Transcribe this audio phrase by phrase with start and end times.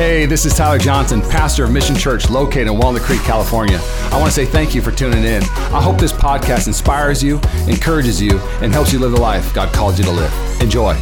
[0.00, 3.78] Hey, this is Tyler Johnson, pastor of Mission Church located in Walnut Creek, California.
[4.04, 5.42] I want to say thank you for tuning in.
[5.42, 7.38] I hope this podcast inspires you,
[7.68, 10.32] encourages you, and helps you live the life God called you to live.
[10.62, 10.94] Enjoy.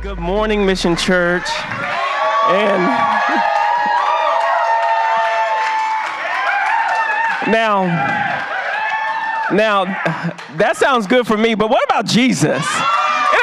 [0.00, 1.48] Good morning, Mission Church.
[2.48, 2.82] And
[7.52, 7.84] now,
[9.52, 9.84] now
[10.56, 12.66] that sounds good for me, but what about Jesus?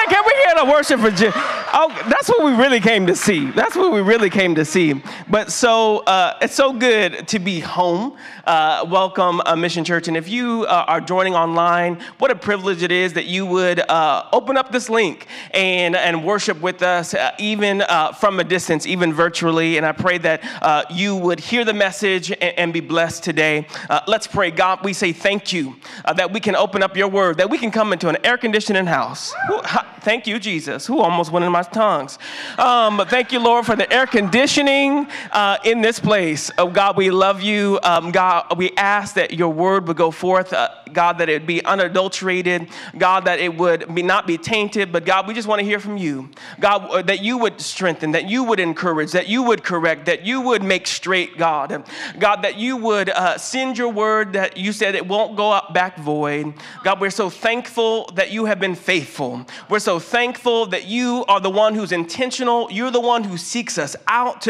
[0.10, 1.55] Can we hear the worship for Jesus?
[1.78, 3.52] Oh, that's what we really came to see.
[3.52, 5.04] That's what we really came to see.
[5.28, 8.16] But so uh, it's so good to be home.
[8.46, 10.08] Uh, welcome, uh, Mission Church.
[10.08, 13.82] And if you uh, are joining online, what a privilege it is that you would
[13.82, 17.84] uh, open up this link and, and worship with us, uh, even
[18.22, 19.76] from a distance, even virtually.
[19.76, 23.68] And I pray that you would hear the message and, and be blessed today.
[24.08, 24.50] let's pray.
[24.50, 27.70] God, we say thank you that we can open up your word, that we can
[27.70, 29.34] come into an air conditioning house.
[30.06, 32.20] Thank you, Jesus, who almost went in my tongues.
[32.58, 36.52] Um, thank you, Lord, for the air conditioning uh, in this place.
[36.58, 37.80] Oh, God, we love you.
[37.84, 40.54] Um, God, we ask that your word would go forth.
[40.54, 42.70] Uh, God, that it be unadulterated.
[42.98, 44.92] God, that it would be, not be tainted.
[44.92, 46.30] But God, we just want to hear from you.
[46.60, 50.26] God, uh, that you would strengthen, that you would encourage, that you would correct, that
[50.26, 51.86] you would make straight, God.
[52.20, 55.74] God, that you would uh, send your word that you said it won't go up
[55.74, 56.54] back void.
[56.84, 59.46] God, we're so thankful that you have been faithful.
[59.70, 62.70] We're so thankful that you are the one who's intentional.
[62.72, 64.48] You're the one who seeks us out.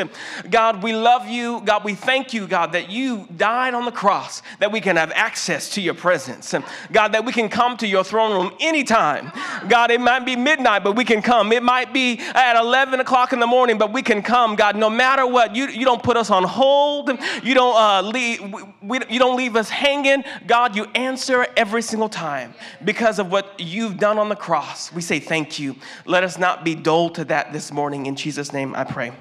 [0.49, 1.61] God, we love you.
[1.61, 5.11] God, we thank you, God, that you died on the cross, that we can have
[5.11, 6.53] access to your presence.
[6.91, 9.31] God, that we can come to your throne room anytime.
[9.69, 11.51] God, it might be midnight, but we can come.
[11.51, 14.55] It might be at 11 o'clock in the morning, but we can come.
[14.55, 17.09] God, no matter what, you, you don't put us on hold.
[17.43, 20.23] You don't, uh, leave, we, you don't leave us hanging.
[20.47, 24.91] God, you answer every single time because of what you've done on the cross.
[24.91, 25.75] We say thank you.
[26.05, 28.05] Let us not be dull to that this morning.
[28.05, 29.11] In Jesus' name I pray.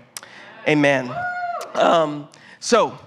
[0.68, 1.10] Amen.
[1.72, 2.28] Um,
[2.60, 2.98] so,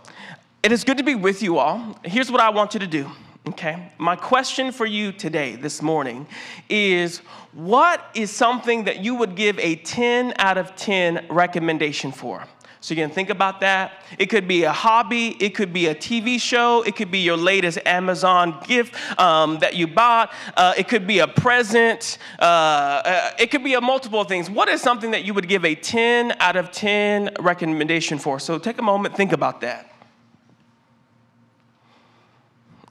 [0.64, 1.96] it is good to be with you all.
[2.04, 3.10] Here's what I want you to do.
[3.50, 3.92] Okay.
[4.00, 6.26] My question for you today, this morning,
[6.70, 7.20] is
[7.54, 12.44] what is something that you would give a 10 out of 10 recommendation for?
[12.80, 14.04] So you can think about that.
[14.20, 17.38] It could be a hobby, it could be a TV show, it could be your
[17.38, 23.32] latest Amazon gift um, that you bought, uh, it could be a present, uh, uh,
[23.40, 24.50] it could be a multiple things.
[24.50, 28.40] What is something that you would give a 10 out of 10 recommendation for?
[28.40, 29.92] So take a moment, think about that.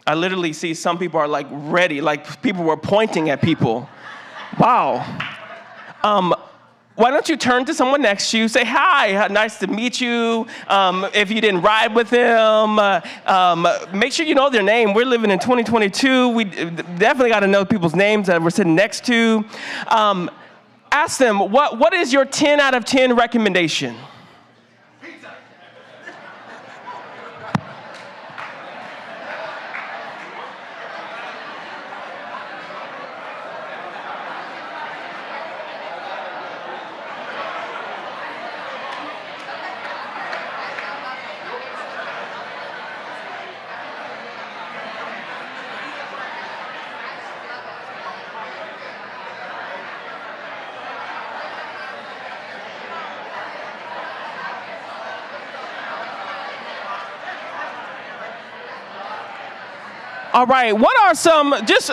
[0.06, 3.88] I literally see some people are like ready, like people were pointing at people.
[4.58, 5.04] Wow.
[6.04, 6.34] Um,
[6.96, 10.46] why don't you turn to someone next to you, say, Hi, nice to meet you.
[10.66, 14.94] Um, if you didn't ride with them, uh, um, make sure you know their name.
[14.94, 16.30] We're living in 2022.
[16.30, 19.44] We definitely got to know people's names that we're sitting next to.
[19.88, 20.30] Um,
[20.90, 23.94] ask them, what, what is your 10 out of 10 recommendation?
[60.36, 61.90] All right, what are some, just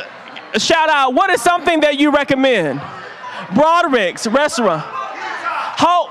[0.57, 2.81] shout out, what is something that you recommend?
[3.55, 4.83] Broderick's restaurant.
[4.83, 6.09] Ho-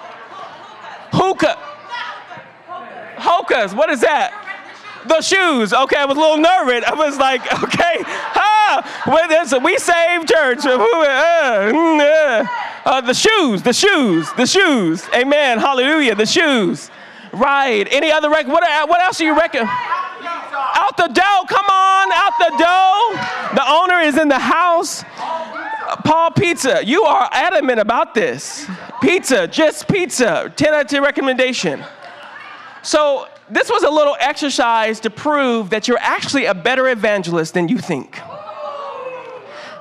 [1.12, 1.58] hookah.
[3.16, 4.32] Hokas, what is that?
[5.08, 5.74] The shoes.
[5.74, 6.84] Okay, I was a little nervous.
[6.86, 10.64] I was like, okay, ah, this, we save church.
[10.64, 12.46] Uh, uh,
[12.86, 15.06] uh, the shoes, the shoes, the shoes.
[15.14, 15.58] Amen.
[15.58, 16.14] Hallelujah.
[16.14, 16.90] The shoes.
[17.34, 17.86] Right.
[17.90, 18.46] Any other rec?
[18.46, 19.68] What, what else do you reckon?
[20.74, 21.61] Out the door, come
[22.42, 23.54] the door.
[23.54, 25.04] The owner is in the house.
[26.04, 28.66] Paul Pizza, you are adamant about this.
[29.00, 31.84] Pizza, just pizza, 10 out of 10 recommendation.
[32.82, 37.68] So, this was a little exercise to prove that you're actually a better evangelist than
[37.68, 38.18] you think.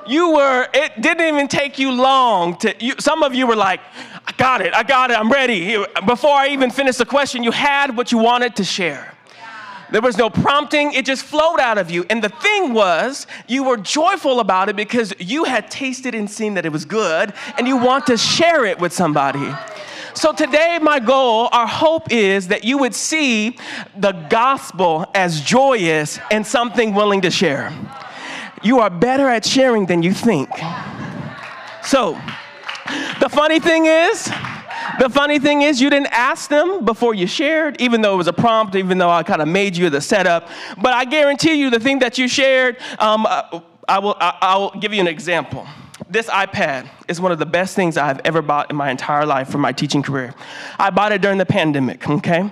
[0.06, 3.80] You were, it didn't even take you long to, you, some of you were like,
[4.26, 5.82] I got it, I got it, I'm ready.
[6.06, 9.11] Before I even finished the question, you had what you wanted to share.
[9.92, 12.06] There was no prompting, it just flowed out of you.
[12.08, 16.54] And the thing was, you were joyful about it because you had tasted and seen
[16.54, 19.52] that it was good, and you want to share it with somebody.
[20.14, 23.58] So today, my goal, our hope is that you would see
[23.94, 27.70] the gospel as joyous and something willing to share.
[28.62, 30.48] You are better at sharing than you think.
[31.84, 32.18] So,
[33.20, 34.30] the funny thing is,
[34.98, 38.28] The funny thing is, you didn't ask them before you shared, even though it was
[38.28, 40.48] a prompt, even though I kind of made you the setup.
[40.80, 43.26] But I guarantee you, the thing that you shared, um,
[43.88, 44.16] I will.
[44.20, 45.66] I, will give you an example.
[46.08, 49.48] This iPad is one of the best things I've ever bought in my entire life
[49.48, 50.34] for my teaching career.
[50.78, 52.50] I bought it during the pandemic, okay?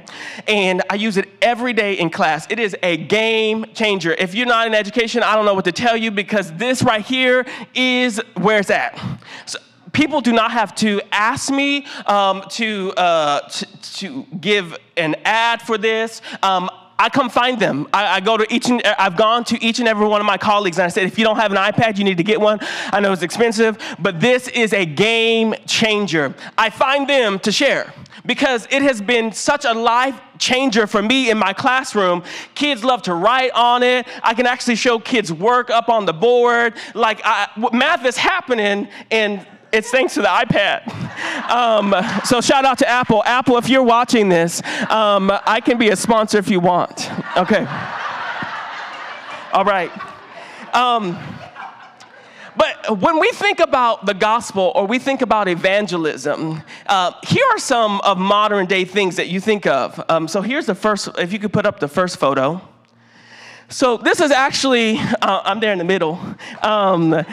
[0.48, 2.46] And I use it every day in class.
[2.50, 4.12] It is a game changer.
[4.12, 7.04] If you're not in education, I don't know what to tell you because this right
[7.04, 7.44] here
[7.74, 8.98] is where it's at.
[9.46, 9.58] So,
[9.92, 15.62] people do not have to ask me um, to, uh, to, to, give an ad
[15.62, 16.22] for this.
[16.42, 17.88] Um, I come find them.
[17.94, 20.36] I, I, go to each and I've gone to each and every one of my
[20.36, 22.58] colleagues and I said, if you don't have an iPad, you need to get one.
[22.92, 26.34] I know it's expensive, but this is a game changer.
[26.58, 27.94] I find them to share
[28.26, 32.22] because it has been such a life changer for me in my classroom.
[32.54, 34.06] Kids love to write on it.
[34.22, 36.74] I can actually show kids work up on the board.
[36.94, 40.86] Like I, math is happening and it's thanks to the iPad.
[41.50, 41.94] Um,
[42.24, 43.22] so shout out to Apple.
[43.24, 47.10] Apple, if you're watching this, um, I can be a sponsor if you want.
[47.36, 47.66] Okay.
[49.52, 49.90] All right.
[50.74, 51.18] Um,
[52.56, 57.58] but when we think about the gospel or we think about evangelism, uh, here are
[57.58, 60.02] some of modern day things that you think of.
[60.08, 62.60] Um, so here's the first, if you could put up the first photo.
[63.68, 66.20] So this is actually, uh, I'm there in the middle.
[66.60, 67.24] Um,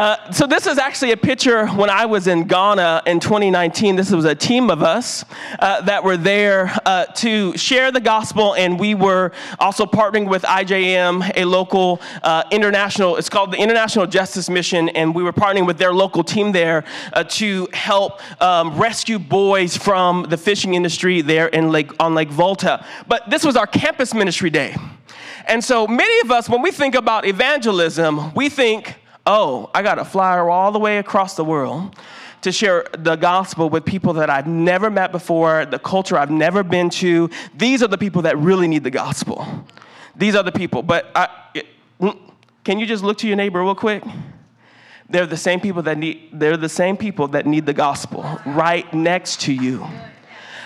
[0.00, 3.96] uh, so this is actually a picture when I was in Ghana in 2019.
[3.96, 5.26] This was a team of us
[5.58, 10.40] uh, that were there uh, to share the gospel, and we were also partnering with
[10.44, 13.18] IJM, a local uh, international.
[13.18, 16.82] It's called the International Justice Mission, and we were partnering with their local team there
[17.12, 22.30] uh, to help um, rescue boys from the fishing industry there in Lake on Lake
[22.30, 22.86] Volta.
[23.06, 24.76] But this was our campus ministry day.
[25.46, 28.94] And so many of us, when we think about evangelism, we think
[29.26, 31.96] oh, I got a flyer all the way across the world
[32.42, 36.62] to share the gospel with people that I've never met before, the culture I've never
[36.62, 37.28] been to.
[37.54, 39.46] These are the people that really need the gospel.
[40.16, 40.82] These are the people.
[40.82, 41.28] But I,
[42.00, 42.18] mm,
[42.64, 44.02] can you just look to your neighbor real quick?
[45.08, 48.92] They're the same people that need they're the same people that need the gospel right
[48.94, 49.84] next to you.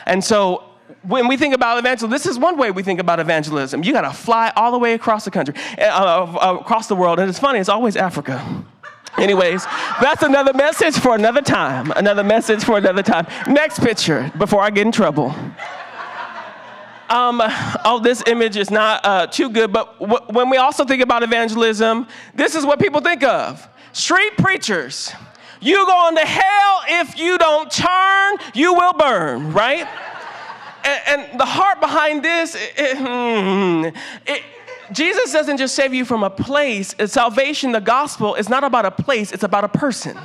[0.06, 0.63] And so
[1.06, 3.82] when we think about evangelism, this is one way we think about evangelism.
[3.84, 7.18] You got to fly all the way across the country, uh, uh, across the world.
[7.18, 8.64] And it's funny, it's always Africa.
[9.16, 9.64] Anyways,
[10.00, 11.92] that's another message for another time.
[11.94, 13.26] Another message for another time.
[13.46, 15.34] Next picture before I get in trouble.
[17.08, 17.40] Um,
[17.84, 21.22] oh, this image is not uh, too good, but w- when we also think about
[21.22, 25.12] evangelism, this is what people think of street preachers.
[25.60, 29.86] You going to hell if you don't turn, you will burn, right?
[30.84, 34.42] And, and the heart behind this, it, it, hmm, it,
[34.92, 36.94] Jesus doesn't just save you from a place.
[37.06, 40.18] Salvation, the gospel, is not about a place, it's about a person.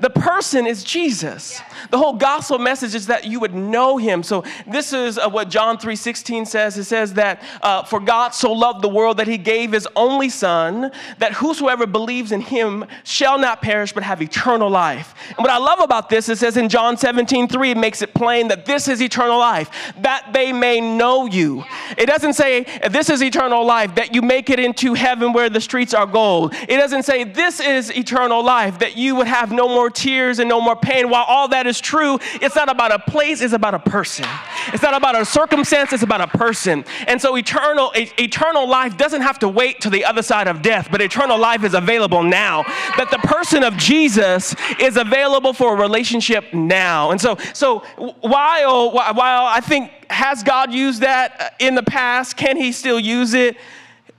[0.00, 1.60] The person is Jesus.
[1.90, 4.22] The whole gospel message is that you would know him.
[4.22, 6.76] So this is uh, what John 3:16 says.
[6.76, 10.28] It says that uh, for God so loved the world that he gave his only
[10.28, 15.14] son that whosoever believes in him shall not perish but have eternal life.
[15.28, 18.48] And what I love about this, it says in John 17:3 it makes it plain
[18.48, 21.64] that this is eternal life, that they may know you.
[21.96, 25.60] It doesn't say this is eternal life that you make it into heaven where the
[25.60, 26.54] streets are gold.
[26.68, 30.48] It doesn't say this is eternal life that you would have no more tears and
[30.48, 31.08] no more pain.
[31.08, 34.26] While all that is true, it's not about a place, it's about a person.
[34.72, 36.84] It's not about a circumstance, it's about a person.
[37.06, 40.88] And so eternal, eternal life doesn't have to wait to the other side of death,
[40.90, 42.64] but eternal life is available now.
[42.96, 47.10] That the person of Jesus is available for a relationship now.
[47.10, 47.80] And so, so
[48.20, 52.36] while, while I think, has God used that uh, in the past?
[52.36, 53.56] Can he still use it?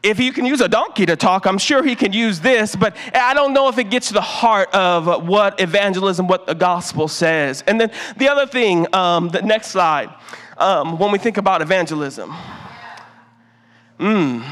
[0.01, 2.95] If he can use a donkey to talk, I'm sure he can use this, but
[3.13, 7.07] I don't know if it gets to the heart of what evangelism, what the gospel
[7.07, 7.63] says.
[7.67, 10.09] And then the other thing, um, the next slide,
[10.57, 12.33] um, when we think about evangelism,
[13.99, 14.45] mm,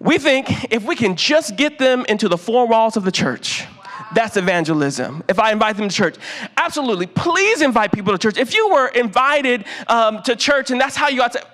[0.00, 3.64] we think if we can just get them into the four walls of the church,
[4.12, 5.22] that's evangelism.
[5.28, 6.16] If I invite them to church,
[6.56, 7.06] absolutely.
[7.06, 8.36] Please invite people to church.
[8.36, 11.46] If you were invited um, to church and that's how you got to,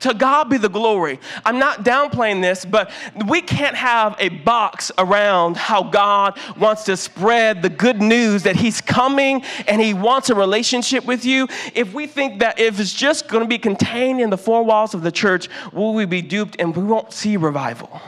[0.00, 1.18] to God be the glory.
[1.44, 2.90] I'm not downplaying this, but
[3.26, 8.56] we can't have a box around how God wants to spread the good news that
[8.56, 11.48] He's coming and He wants a relationship with you.
[11.74, 14.94] If we think that if it's just going to be contained in the four walls
[14.94, 18.00] of the church, will we be duped and we won't see revival?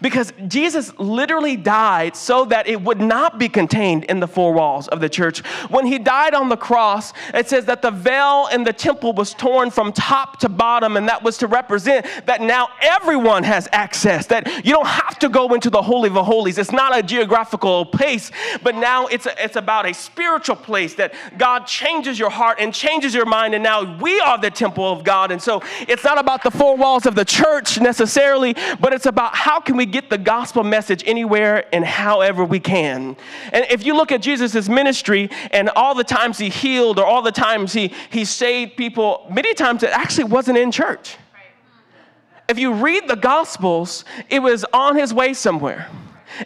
[0.00, 4.88] Because Jesus literally died so that it would not be contained in the four walls
[4.88, 5.40] of the church.
[5.68, 9.34] When he died on the cross, it says that the veil in the temple was
[9.34, 14.26] torn from top to bottom, and that was to represent that now everyone has access,
[14.26, 16.58] that you don't have to go into the Holy of Holies.
[16.58, 18.30] It's not a geographical place,
[18.62, 22.72] but now it's, a, it's about a spiritual place that God changes your heart and
[22.72, 25.30] changes your mind, and now we are the temple of God.
[25.30, 29.34] And so it's not about the four walls of the church necessarily, but it's about
[29.34, 33.16] how can we get the gospel message anywhere and however we can.
[33.52, 37.22] And if you look at Jesus' ministry and all the times he healed or all
[37.22, 41.16] the times he, he saved people, many times it actually wasn't in church.
[42.48, 45.88] If you read the gospels, it was on his way somewhere.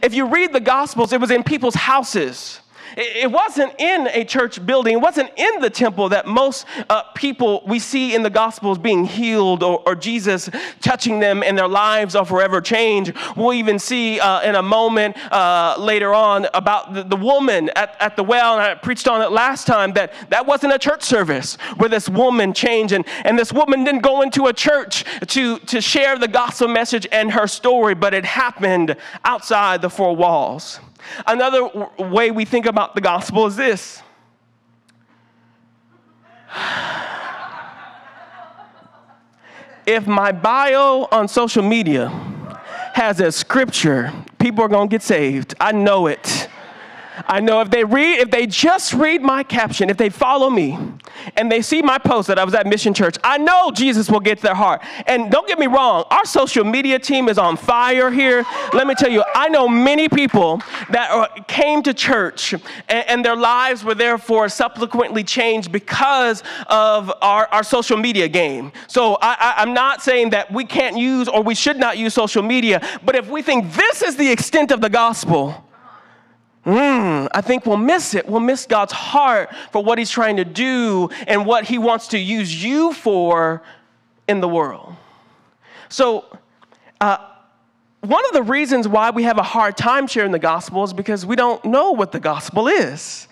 [0.02, 2.61] If you read the gospels, it was in people's houses.
[2.96, 7.62] It wasn't in a church building, it wasn't in the temple that most uh, people
[7.66, 12.16] we see in the Gospels being healed or, or, Jesus touching them and their lives
[12.16, 13.12] are forever changed.
[13.36, 17.96] We'll even see uh, in a moment uh, later on about the, the woman at,
[18.00, 21.02] at the well, and I preached on it last time that that wasn't a church
[21.02, 22.92] service where this woman changed.
[22.92, 27.06] And, and this woman didn't go into a church to, to share the gospel message
[27.12, 30.80] and her story, but it happened outside the four walls.
[31.26, 34.02] Another w- way we think about the gospel is this.
[39.86, 42.08] if my bio on social media
[42.94, 45.54] has a scripture, people are going to get saved.
[45.60, 46.48] I know it.
[47.26, 50.78] I know if they read, if they just read my caption, if they follow me
[51.36, 54.20] and they see my post that I was at Mission Church, I know Jesus will
[54.20, 54.82] get their heart.
[55.06, 58.44] And don't get me wrong, our social media team is on fire here.
[58.72, 63.22] Let me tell you, I know many people that are, came to church and, and,
[63.22, 68.72] their lives were therefore subsequently changed because of our, our social media game.
[68.88, 72.14] So I, I, I'm not saying that we can't use or we should not use
[72.14, 75.64] social media, but if we think this is the extent of the gospel,
[76.64, 78.28] Mm, I think we'll miss it.
[78.28, 82.18] We'll miss God's heart for what He's trying to do and what He wants to
[82.18, 83.62] use you for
[84.28, 84.94] in the world.
[85.88, 86.24] So,
[87.00, 87.18] uh,
[88.00, 91.24] one of the reasons why we have a hard time sharing the gospel is because
[91.24, 93.28] we don't know what the gospel is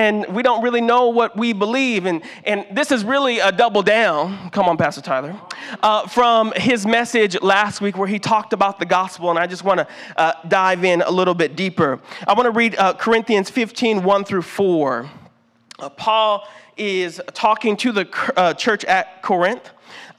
[0.00, 2.06] and we don't really know what we believe.
[2.06, 5.38] And, and this is really a double down, come on, Pastor Tyler,
[5.82, 9.28] uh, from his message last week where he talked about the gospel.
[9.28, 12.00] And I just want to uh, dive in a little bit deeper.
[12.26, 15.10] I want to read uh, Corinthians 15 1 through 4.
[15.78, 19.68] Uh, Paul is talking to the uh, church at Corinth.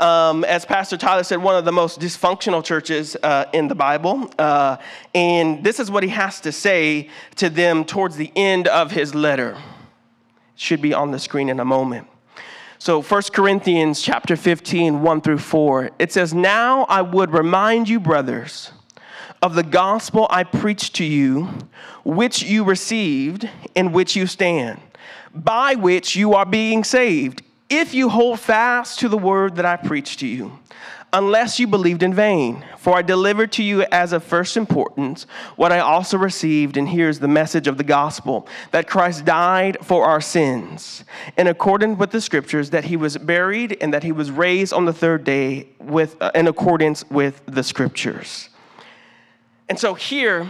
[0.01, 4.31] Um, as Pastor Tyler said, one of the most dysfunctional churches uh, in the Bible.
[4.39, 4.77] Uh,
[5.13, 9.13] and this is what he has to say to them towards the end of his
[9.13, 9.51] letter.
[9.51, 9.59] It
[10.55, 12.07] should be on the screen in a moment.
[12.79, 17.99] So 1 Corinthians chapter 15, 1 through 4, it says, Now I would remind you,
[17.99, 18.71] brothers,
[19.43, 21.47] of the gospel I preached to you,
[22.03, 24.81] which you received, in which you stand,
[25.31, 29.77] by which you are being saved if you hold fast to the word that I
[29.77, 30.59] preached to you,
[31.13, 32.65] unless you believed in vain.
[32.77, 35.23] For I delivered to you as of first importance
[35.55, 40.05] what I also received, and here's the message of the gospel that Christ died for
[40.05, 41.03] our sins,
[41.37, 44.85] in accordance with the scriptures, that he was buried, and that he was raised on
[44.85, 48.49] the third day with, uh, in accordance with the scriptures.
[49.69, 50.47] And so here,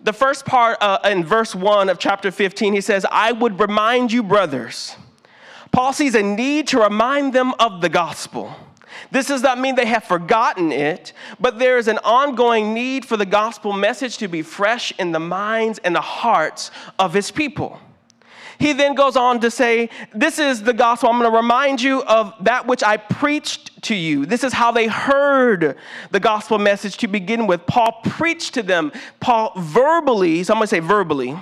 [0.00, 4.12] the first part uh, in verse 1 of chapter 15, he says, I would remind
[4.12, 4.96] you, brothers
[5.74, 8.54] Paul sees a need to remind them of the gospel.
[9.10, 13.16] This does not mean they have forgotten it, but there is an ongoing need for
[13.16, 17.80] the gospel message to be fresh in the minds and the hearts of his people.
[18.60, 21.08] He then goes on to say, This is the gospel.
[21.10, 24.26] I'm going to remind you of that which I preached to you.
[24.26, 25.76] This is how they heard
[26.12, 27.66] the gospel message to begin with.
[27.66, 28.92] Paul preached to them.
[29.18, 31.36] Paul verbally, so I'm going to say verbally,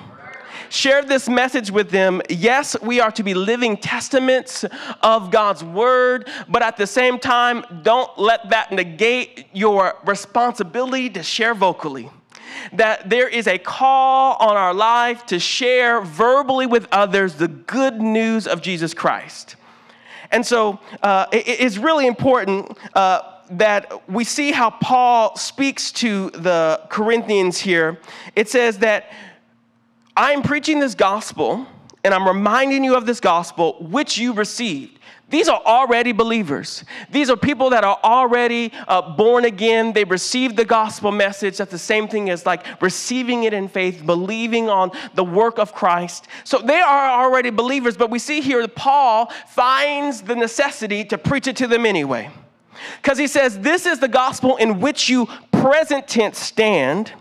[0.73, 2.23] shared this message with them.
[2.31, 4.65] Yes, we are to be living testaments
[5.03, 11.23] of God's word, but at the same time, don't let that negate your responsibility to
[11.23, 12.11] share vocally
[12.73, 18.01] that there is a call on our life to share verbally with others the good
[18.01, 19.57] news of Jesus Christ.
[20.31, 26.31] And so uh, it, it's really important uh, that we see how Paul speaks to
[26.31, 27.99] the Corinthians here.
[28.35, 29.11] It says that
[30.17, 31.67] I'm preaching this gospel
[32.05, 34.99] and I'm reminding you of this gospel which you received.
[35.31, 36.85] These are already believers.
[37.11, 39.95] These are people that are already uh, born again.
[39.95, 41.57] They received the gospel message.
[41.57, 45.73] That's the same thing as like receiving it in faith, believing on the work of
[45.73, 46.29] Christ.
[46.45, 51.17] So they are already believers, but we see here that Paul finds the necessity to
[51.17, 52.31] preach it to them anyway.
[53.01, 57.13] Because he says, This is the gospel in which you present tense stand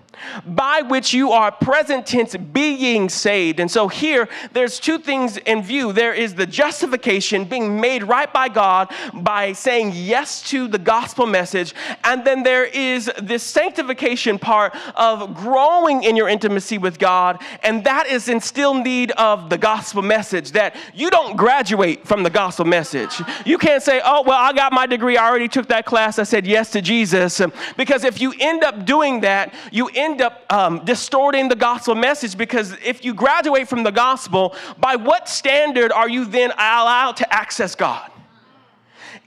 [0.45, 3.59] by which you are present tense being saved.
[3.59, 5.93] And so here, there's two things in view.
[5.93, 11.25] There is the justification, being made right by God by saying yes to the gospel
[11.25, 11.73] message.
[12.03, 17.41] And then there is this sanctification part of growing in your intimacy with God.
[17.63, 22.23] And that is in still need of the gospel message, that you don't graduate from
[22.23, 23.21] the gospel message.
[23.45, 25.17] You can't say, oh, well, I got my degree.
[25.17, 26.19] I already took that class.
[26.19, 27.41] I said yes to Jesus.
[27.77, 31.95] Because if you end up doing that, you end end up um, distorting the gospel
[31.95, 37.17] message because if you graduate from the gospel, by what standard are you then allowed
[37.17, 38.11] to access God?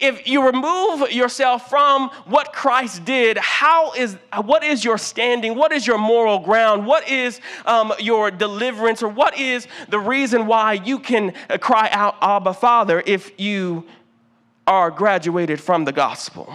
[0.01, 5.55] if you remove yourself from what Christ did, how is what is your standing?
[5.55, 6.85] What is your moral ground?
[6.85, 12.17] What is um, your deliverance, or what is the reason why you can cry out,
[12.21, 13.87] "Abba, Father," if you
[14.67, 16.53] are graduated from the gospel?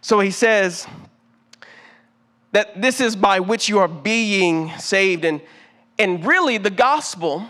[0.00, 0.86] So he says,
[2.54, 5.24] that this is by which you are being saved.
[5.24, 5.40] And,
[5.98, 7.48] and really, the gospel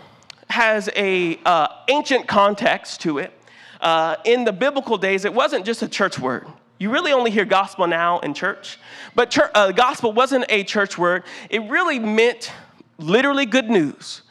[0.49, 3.31] has a uh, ancient context to it.
[3.79, 6.47] Uh, in the biblical days, it wasn't just a church word.
[6.79, 8.79] You really only hear gospel now in church,
[9.13, 11.23] but church, uh, gospel wasn't a church word.
[11.51, 12.51] It really meant
[12.97, 14.23] literally good news.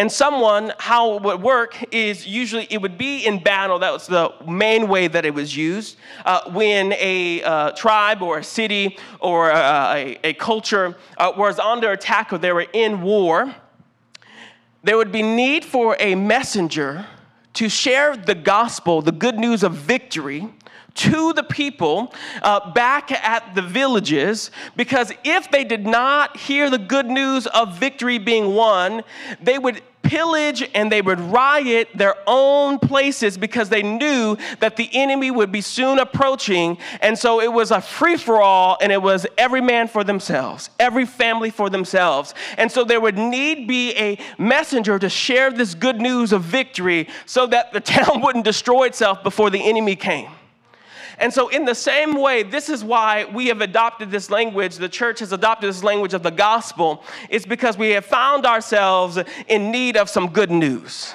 [0.00, 3.80] And someone, how it would work is usually it would be in battle.
[3.80, 5.98] That was the main way that it was used.
[6.24, 11.58] Uh, when a uh, tribe or a city or uh, a, a, culture uh, was
[11.58, 13.54] under attack or they were in war,
[14.82, 17.04] there would be need for a messenger
[17.52, 20.48] to share the gospel, the good news of victory,
[21.00, 26.76] to the people uh, back at the villages because if they did not hear the
[26.76, 29.02] good news of victory being won,
[29.40, 34.90] they would pillage and they would riot their own places because they knew that the
[34.92, 36.76] enemy would be soon approaching.
[37.00, 40.68] And so it was a free for all and it was every man for themselves,
[40.78, 42.34] every family for themselves.
[42.58, 47.08] And so there would need be a messenger to share this good news of victory
[47.24, 50.28] so that the town wouldn't destroy itself before the enemy came.
[51.20, 54.88] And so, in the same way, this is why we have adopted this language, the
[54.88, 59.70] church has adopted this language of the gospel, it's because we have found ourselves in
[59.70, 61.12] need of some good news.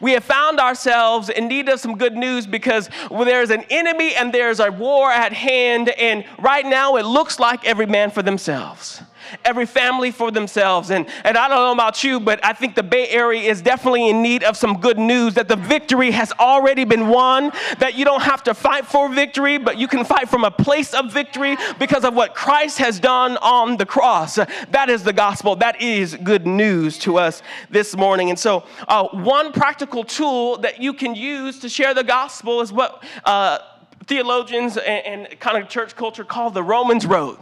[0.00, 4.32] We have found ourselves in need of some good news because there's an enemy and
[4.32, 9.02] there's a war at hand, and right now it looks like every man for themselves
[9.44, 10.90] every family for themselves.
[10.90, 14.08] And, and I don't know about you, but I think the Bay Area is definitely
[14.08, 18.04] in need of some good news that the victory has already been won, that you
[18.04, 21.56] don't have to fight for victory, but you can fight from a place of victory
[21.78, 24.36] because of what Christ has done on the cross.
[24.36, 25.56] That is the gospel.
[25.56, 28.30] That is good news to us this morning.
[28.30, 32.72] And so, uh, one practical tool that you can use to share the gospel is
[32.72, 33.58] what uh,
[34.06, 37.38] theologians and, and kind of church culture call the Romans Road.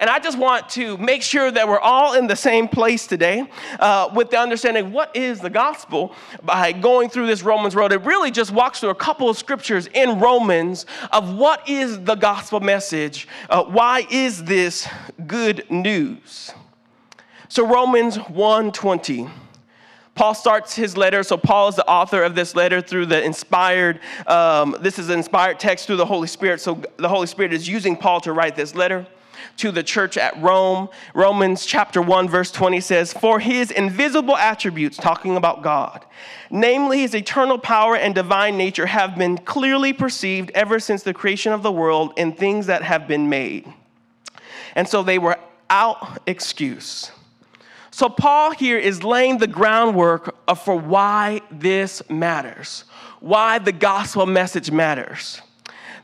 [0.00, 3.48] And I just want to make sure that we're all in the same place today
[3.80, 7.92] uh, with the understanding what is the gospel by going through this Romans road.
[7.92, 12.14] It really just walks through a couple of scriptures in Romans of what is the
[12.14, 13.28] gospel message.
[13.48, 14.88] Uh, why is this
[15.26, 16.52] good news?
[17.48, 19.30] So Romans 1:20.
[20.16, 21.22] Paul starts his letter.
[21.22, 25.18] So, Paul is the author of this letter through the inspired, um, this is an
[25.18, 26.62] inspired text through the Holy Spirit.
[26.62, 29.06] So, the Holy Spirit is using Paul to write this letter
[29.56, 30.88] to the church at Rome.
[31.14, 36.04] Romans chapter 1, verse 20 says, For his invisible attributes, talking about God,
[36.50, 41.52] namely his eternal power and divine nature, have been clearly perceived ever since the creation
[41.52, 43.72] of the world in things that have been made.
[44.74, 45.38] And so they were
[45.70, 47.10] out excuse.
[47.90, 52.84] So, Paul here is laying the groundwork for why this matters,
[53.20, 55.40] why the gospel message matters.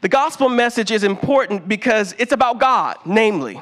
[0.02, 3.60] The gospel message is important because it's about God, namely,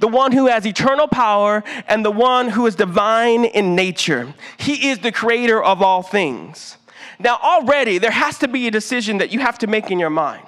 [0.00, 4.34] the one who has eternal power and the one who is divine in nature.
[4.56, 6.76] He is the creator of all things.
[7.20, 10.10] Now, already there has to be a decision that you have to make in your
[10.10, 10.44] mind.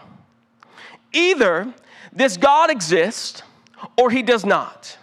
[1.13, 1.73] Either
[2.13, 3.45] this God exists
[3.97, 4.99] or he does not.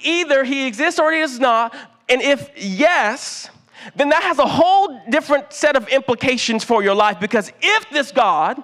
[0.00, 1.72] Either he exists or he does not.
[2.08, 3.48] And if yes,
[3.94, 8.10] then that has a whole different set of implications for your life because if this
[8.10, 8.60] God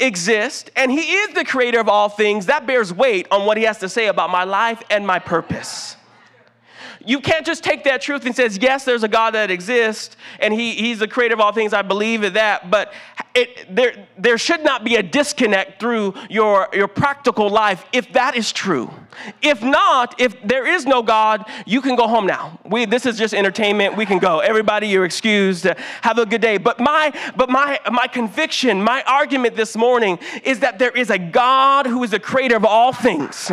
[0.00, 3.64] exist and he is the creator of all things, that bears weight on what he
[3.64, 5.96] has to say about my life and my purpose.
[7.04, 10.52] you can't just take that truth and says, yes, there's a God that exists, and
[10.52, 11.72] he, he's the creator of all things.
[11.72, 12.70] I believe in that.
[12.70, 12.92] But
[13.38, 18.36] it, there, there should not be a disconnect through your, your practical life if that
[18.36, 18.90] is true.
[19.42, 22.58] If not, if there is no God, you can go home now.
[22.64, 23.96] We, this is just entertainment.
[23.96, 24.40] We can go.
[24.40, 25.64] Everybody, you're excused.
[26.02, 26.58] Have a good day.
[26.58, 31.18] But my, but my, my conviction, my argument this morning is that there is a
[31.18, 33.50] God who is the creator of all things.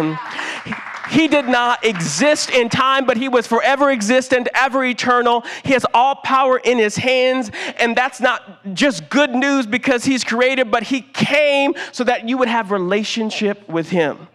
[1.09, 5.43] He did not exist in time, but he was forever existent, ever eternal.
[5.63, 7.51] He has all power in his hands.
[7.77, 12.37] And that's not just good news because he's created, but he came so that you
[12.37, 14.29] would have relationship with him.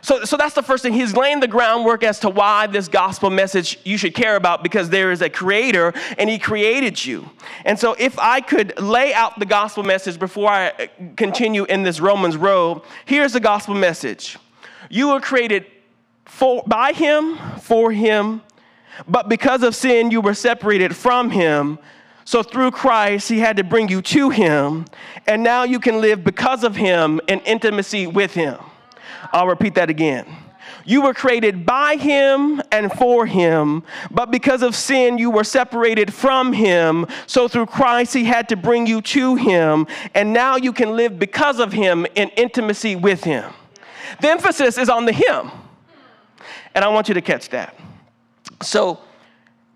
[0.00, 0.94] So, so that's the first thing.
[0.94, 4.88] He's laying the groundwork as to why this gospel message you should care about because
[4.88, 7.28] there is a creator and he created you.
[7.66, 11.82] And so, if I could lay out the gospel message before I uh, continue in
[11.82, 14.38] this Romans road, here's the gospel message
[14.88, 15.66] You were created
[16.24, 18.40] for, by him, for him,
[19.06, 21.78] but because of sin, you were separated from him.
[22.24, 24.84] So through Christ, he had to bring you to him,
[25.26, 28.58] and now you can live because of him in intimacy with him.
[29.32, 30.26] I'll repeat that again.
[30.84, 36.12] You were created by him and for him, but because of sin, you were separated
[36.12, 37.06] from him.
[37.26, 41.18] So through Christ, he had to bring you to him, and now you can live
[41.18, 43.52] because of him in intimacy with him.
[44.20, 45.50] The emphasis is on the him.
[46.74, 47.78] And I want you to catch that.
[48.62, 49.00] So,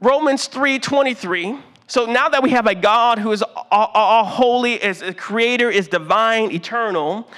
[0.01, 1.59] Romans 3 23.
[1.89, 5.71] So now that we have a God who is all, all holy, is a creator,
[5.71, 7.29] is divine, eternal,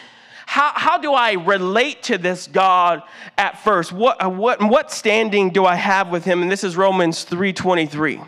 [0.47, 3.03] how, how do I relate to this God
[3.37, 3.93] at first?
[3.93, 6.41] What, what, what standing do I have with him?
[6.41, 8.27] And this is Romans 3.23.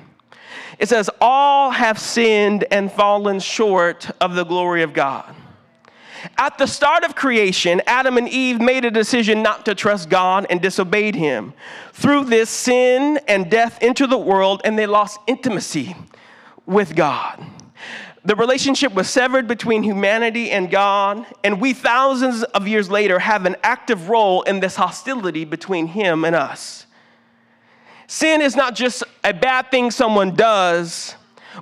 [0.78, 5.34] It says, all have sinned and fallen short of the glory of God.
[6.36, 10.46] At the start of creation, Adam and Eve made a decision not to trust God
[10.50, 11.54] and disobeyed him.
[11.92, 15.96] Through this, sin and death entered the world, and they lost intimacy
[16.66, 17.44] with God.
[18.24, 23.46] The relationship was severed between humanity and God, and we, thousands of years later, have
[23.46, 26.86] an active role in this hostility between Him and us.
[28.06, 31.14] Sin is not just a bad thing someone does,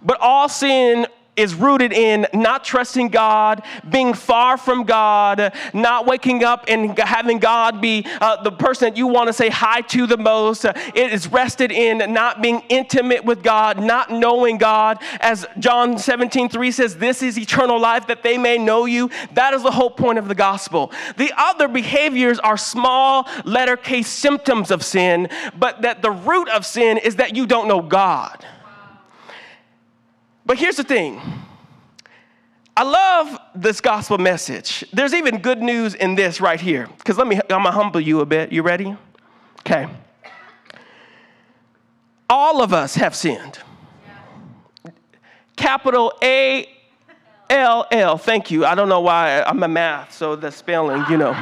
[0.02, 1.06] but all sin
[1.38, 7.38] is rooted in not trusting God, being far from God, not waking up and having
[7.38, 10.64] God be uh, the person that you want to say hi to the most.
[10.64, 14.98] It is rested in not being intimate with God, not knowing God.
[15.20, 19.10] As John 17, 3 says, This is eternal life that they may know you.
[19.32, 20.92] That is the whole point of the gospel.
[21.16, 26.66] The other behaviors are small letter case symptoms of sin, but that the root of
[26.66, 28.44] sin is that you don't know God.
[30.48, 31.20] But here's the thing
[32.74, 34.82] I love this gospel message.
[34.94, 36.88] There's even good news in this right here.
[36.96, 38.50] Because let me, I'm gonna humble you a bit.
[38.50, 38.96] You ready?
[39.60, 39.86] Okay.
[42.30, 43.58] All of us have sinned.
[45.56, 46.66] Capital A
[47.50, 48.16] L L.
[48.16, 48.64] Thank you.
[48.64, 51.36] I don't know why I'm a math, so the spelling, you know.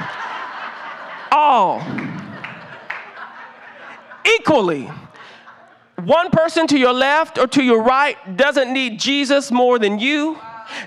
[1.31, 1.81] All.
[4.25, 4.91] Equally
[6.05, 10.39] one person to your left or to your right doesn't need Jesus more than you,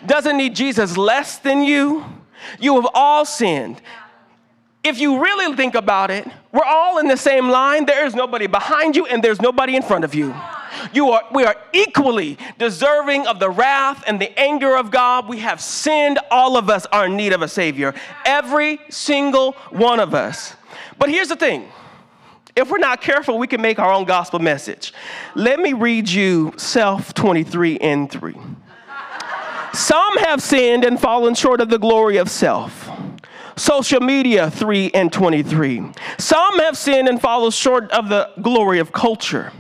[0.06, 2.06] doesn't need Jesus less than you.
[2.60, 3.82] You have all sinned.
[4.84, 7.86] If you really think about it, we're all in the same line.
[7.86, 10.34] There is nobody behind you and there's nobody in front of you.
[10.94, 15.28] You are, we are equally deserving of the wrath and the anger of God.
[15.28, 16.20] We have sinned.
[16.32, 17.94] All of us are in need of a Savior.
[18.26, 20.54] Every single one of us.
[20.98, 21.68] But here's the thing
[22.60, 24.94] if we're not careful, we can make our own gospel message.
[25.34, 28.36] Let me read you Self 23 and 3.
[29.74, 32.90] Some have sinned and fallen short of the glory of self.
[33.56, 35.92] Social media 3 and 23.
[36.18, 39.52] Some have sinned and fallen short of the glory of culture.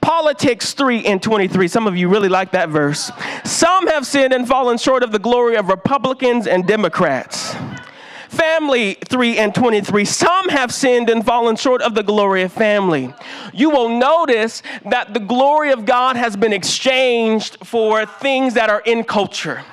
[0.00, 1.68] Politics 3 and 23.
[1.68, 3.10] Some of you really like that verse.
[3.44, 7.54] Some have sinned and fallen short of the glory of Republicans and Democrats.
[8.28, 10.04] Family 3 and 23.
[10.04, 13.12] Some have sinned and fallen short of the glory of family.
[13.54, 18.80] You will notice that the glory of God has been exchanged for things that are
[18.80, 19.64] in culture.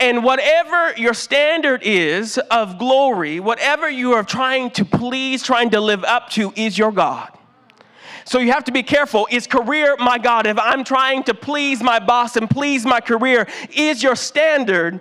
[0.00, 5.80] And whatever your standard is of glory, whatever you are trying to please, trying to
[5.80, 7.36] live up to, is your God.
[8.24, 9.26] So you have to be careful.
[9.30, 10.46] Is career my God?
[10.46, 15.00] If I'm trying to please my boss and please my career, is your standard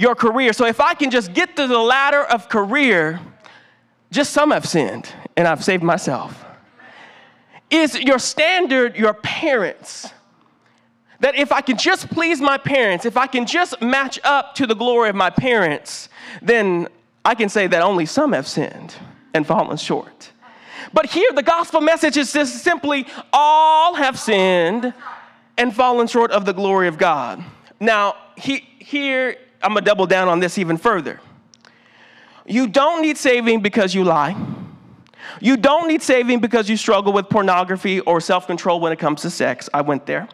[0.00, 0.54] your career.
[0.54, 3.20] So if I can just get to the ladder of career,
[4.10, 6.42] just some have sinned and I've saved myself.
[7.70, 10.08] Is your standard your parents?
[11.20, 14.66] That if I can just please my parents, if I can just match up to
[14.66, 16.08] the glory of my parents,
[16.40, 16.88] then
[17.22, 18.94] I can say that only some have sinned
[19.34, 20.32] and fallen short.
[20.94, 24.94] But here, the gospel message is just simply all have sinned
[25.58, 27.44] and fallen short of the glory of God.
[27.78, 31.20] Now, he, here, I'm gonna double down on this even further.
[32.46, 34.36] You don't need saving because you lie.
[35.40, 39.22] You don't need saving because you struggle with pornography or self control when it comes
[39.22, 39.68] to sex.
[39.72, 40.28] I went there.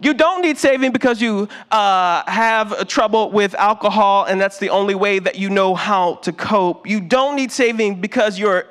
[0.00, 4.94] You don't need saving because you uh, have trouble with alcohol and that's the only
[4.94, 6.88] way that you know how to cope.
[6.88, 8.66] You don't need saving because you're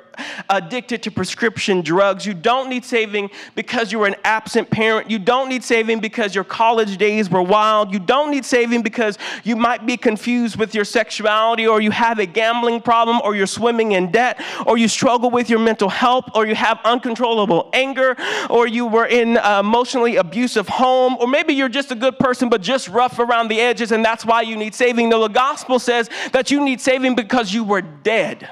[0.48, 2.26] addicted to prescription drugs.
[2.26, 5.10] You don't need saving because you were an absent parent.
[5.10, 7.92] You don't need saving because your college days were wild.
[7.92, 12.18] You don't need saving because you might be confused with your sexuality or you have
[12.18, 16.24] a gambling problem or you're swimming in debt or you struggle with your mental health
[16.34, 18.16] or you have uncontrollable anger
[18.50, 22.60] or you were in emotionally abusive home or maybe you're just a good person but
[22.60, 25.08] just rough around the edges and that's why you need saving.
[25.08, 28.48] No, the gospel says that you need saving because you were dead.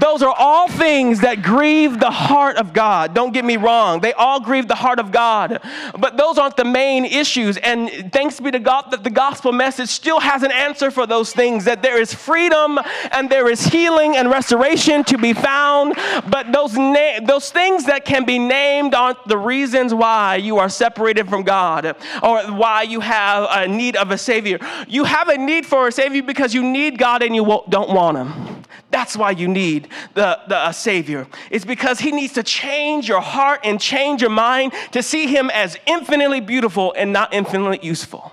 [0.00, 3.14] Those are all things that grieve the heart of God.
[3.14, 5.60] Don't get me wrong, they all grieve the heart of God.
[5.98, 7.56] But those aren't the main issues.
[7.56, 11.32] And thanks be to God that the gospel message still has an answer for those
[11.32, 12.78] things that there is freedom
[13.12, 15.94] and there is healing and restoration to be found.
[16.28, 20.68] But those, na- those things that can be named aren't the reasons why you are
[20.68, 24.58] separated from God or why you have a need of a Savior.
[24.86, 28.18] You have a need for a Savior because you need God and you don't want
[28.18, 28.57] Him.
[28.90, 31.26] That's why you need the, the Savior.
[31.50, 35.50] It's because He needs to change your heart and change your mind to see Him
[35.50, 38.32] as infinitely beautiful and not infinitely useful.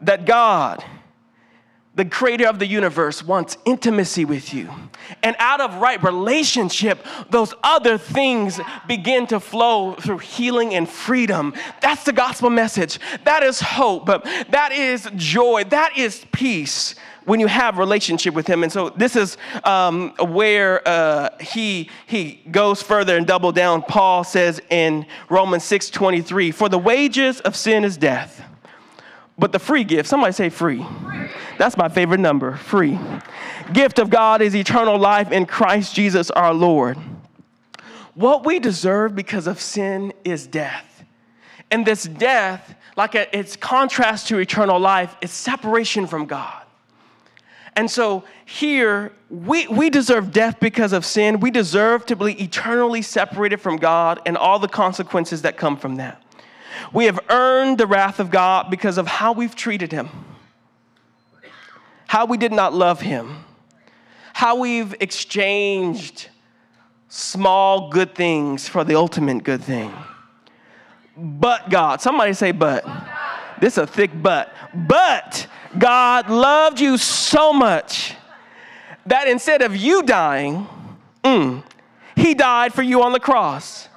[0.00, 0.84] That God,
[1.94, 4.70] the creator of the universe, wants intimacy with you.
[5.22, 11.54] And out of right relationship, those other things begin to flow through healing and freedom.
[11.80, 13.00] That's the gospel message.
[13.24, 14.06] That is hope.
[14.06, 15.64] That is joy.
[15.64, 18.62] That is peace when you have relationship with him.
[18.62, 23.82] And so this is um, where uh, he he goes further and double down.
[23.82, 28.42] Paul says in romans 6 23 for the wages of sin is death
[29.36, 30.84] but the free gift somebody say free,
[31.58, 32.98] that's my favorite number free.
[33.72, 36.96] Gift of god is eternal life in christ jesus our lord.
[38.14, 41.04] What we deserve because of sin is death.
[41.70, 46.63] And this death like its contrast to eternal life is separation from god
[47.76, 51.40] and so here, we, we deserve death because of sin.
[51.40, 55.96] We deserve to be eternally separated from God and all the consequences that come from
[55.96, 56.22] that.
[56.92, 60.08] We have earned the wrath of God because of how we've treated Him,
[62.06, 63.44] how we did not love Him,
[64.32, 66.28] how we've exchanged
[67.08, 69.92] small good things for the ultimate good thing.
[71.16, 72.84] But God, somebody say, but.
[73.60, 74.52] This is a thick but.
[74.74, 75.46] But
[75.78, 78.14] God loved you so much
[79.06, 80.66] that instead of you dying,
[81.22, 81.62] mm,
[82.16, 83.88] he died for you on the cross.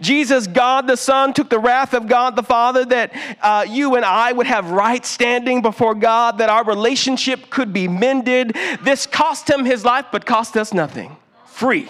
[0.00, 3.12] Jesus, God the Son, took the wrath of God the Father that
[3.42, 7.88] uh, you and I would have right standing before God, that our relationship could be
[7.88, 8.56] mended.
[8.82, 11.16] This cost him his life, but cost us nothing.
[11.46, 11.88] Free.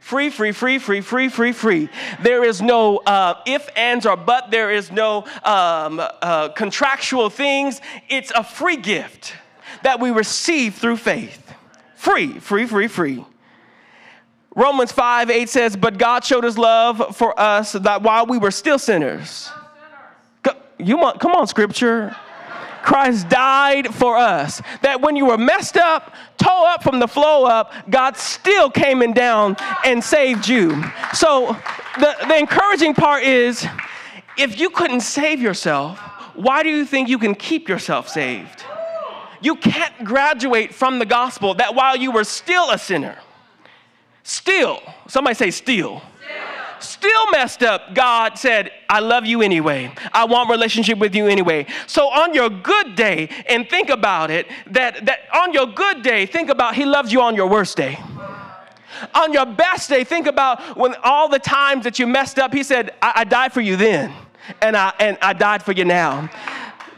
[0.00, 1.88] Free, free, free, free, free, free, free.
[2.22, 4.50] There is no uh, if, ands, or but.
[4.50, 7.80] There is no um, uh, contractual things.
[8.08, 9.34] It's a free gift
[9.82, 11.52] that we receive through faith.
[11.96, 13.24] Free, free, free, free.
[14.54, 18.50] Romans 5 8 says, But God showed his love for us that while we were
[18.50, 19.50] still sinners.
[20.78, 22.16] You want, come on, scripture.
[22.88, 24.62] Christ died for us.
[24.80, 29.02] That when you were messed up, toe up from the flow up, God still came
[29.02, 30.82] in down and saved you.
[31.12, 31.54] So
[32.00, 33.66] the, the encouraging part is
[34.38, 35.98] if you couldn't save yourself,
[36.34, 38.64] why do you think you can keep yourself saved?
[39.42, 43.18] You can't graduate from the gospel that while you were still a sinner,
[44.22, 46.00] still, somebody say still
[46.82, 49.92] still messed up, God said, I love you anyway.
[50.12, 51.66] I want relationship with you anyway.
[51.86, 56.26] So on your good day, and think about it, that, that on your good day,
[56.26, 57.98] think about he loves you on your worst day.
[59.14, 62.62] On your best day, think about when all the times that you messed up, he
[62.62, 64.12] said, I, I died for you then,
[64.60, 66.28] and I, and I died for you now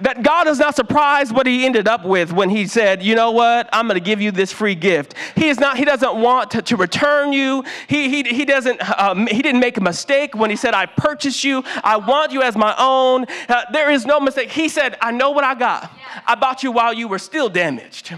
[0.01, 3.31] that God is not surprised what he ended up with when he said, you know
[3.31, 5.15] what, I'm going to give you this free gift.
[5.37, 7.65] He is not, he doesn't want to, to return you.
[7.89, 11.45] He, he, he doesn't, um, he didn't make a mistake when he said, I purchased
[11.45, 11.63] you.
[11.85, 13.27] I want you as my own.
[13.49, 14.51] Uh, there is no mistake.
[14.51, 15.83] He said, I know what I got.
[15.83, 16.21] Yeah.
[16.27, 18.09] I bought you while you were still damaged.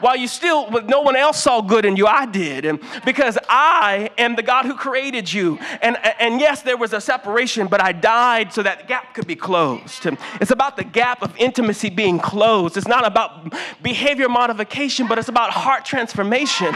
[0.00, 2.64] While you still, no one else saw good in you, I did.
[2.64, 5.58] And because I am the God who created you.
[5.80, 9.36] And, and yes, there was a separation, but I died so that gap could be
[9.36, 10.06] closed.
[10.40, 12.76] It's about the gap of intimacy being closed.
[12.76, 16.72] It's not about behavior modification, but it's about heart transformation.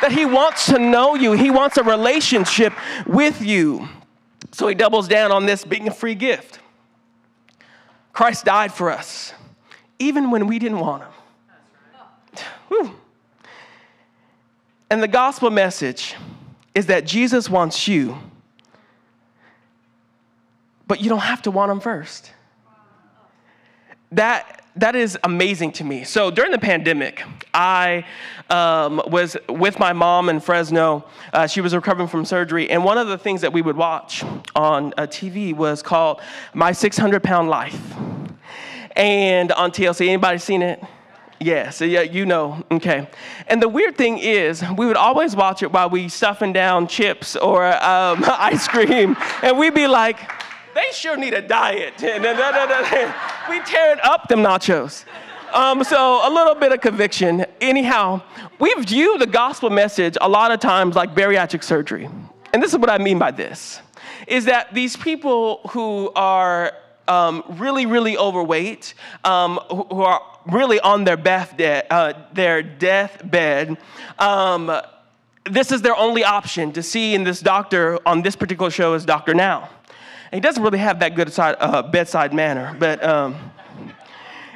[0.00, 2.72] That He wants to know you, He wants a relationship
[3.06, 3.88] with you.
[4.52, 6.60] So He doubles down on this being a free gift.
[8.12, 9.32] Christ died for us
[9.98, 12.44] even when we didn't want him.
[12.68, 12.94] Whew.
[14.90, 16.14] And the gospel message
[16.74, 18.18] is that Jesus wants you,
[20.86, 22.32] but you don't have to want him first.
[24.12, 26.04] That, that is amazing to me.
[26.04, 28.06] So during the pandemic, I
[28.48, 31.04] um, was with my mom in Fresno.
[31.32, 34.24] Uh, she was recovering from surgery, and one of the things that we would watch
[34.54, 36.20] on uh, TV was called
[36.54, 37.78] My 600 Pound Life
[38.96, 40.08] and on TLC.
[40.08, 40.82] Anybody seen it?
[41.40, 43.08] Yeah, so yeah, you know, okay.
[43.46, 47.36] And the weird thing is, we would always watch it while we stuffing down chips
[47.36, 50.18] or um, ice cream, and we'd be like,
[50.78, 51.94] they sure need a diet.
[53.50, 55.04] we tearing up them nachos.
[55.52, 57.44] Um, so a little bit of conviction.
[57.60, 58.22] Anyhow,
[58.60, 62.08] we view the gospel message a lot of times like bariatric surgery.
[62.52, 63.80] And this is what I mean by this,
[64.28, 66.72] is that these people who are
[67.08, 72.62] um, really, really overweight, um, who, who, are really on their, death de- uh, their
[72.62, 73.78] deathbed,
[74.18, 74.80] um,
[75.44, 79.04] this is their only option to see in this doctor on this particular show is
[79.04, 79.34] Dr.
[79.34, 79.70] Now.
[80.32, 83.36] He doesn't really have that good side, uh, bedside manner, but um,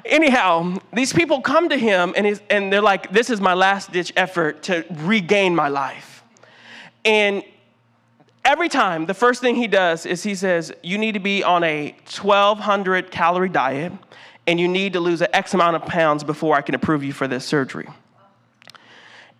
[0.05, 4.13] anyhow, these people come to him and, and they're like, This is my last ditch
[4.17, 6.23] effort to regain my life.
[7.05, 7.43] And
[8.45, 11.65] every time, the first thing he does is he says, You need to be on
[11.65, 13.93] a 1,200 calorie diet
[14.47, 17.13] and you need to lose an X amount of pounds before I can approve you
[17.13, 17.89] for this surgery.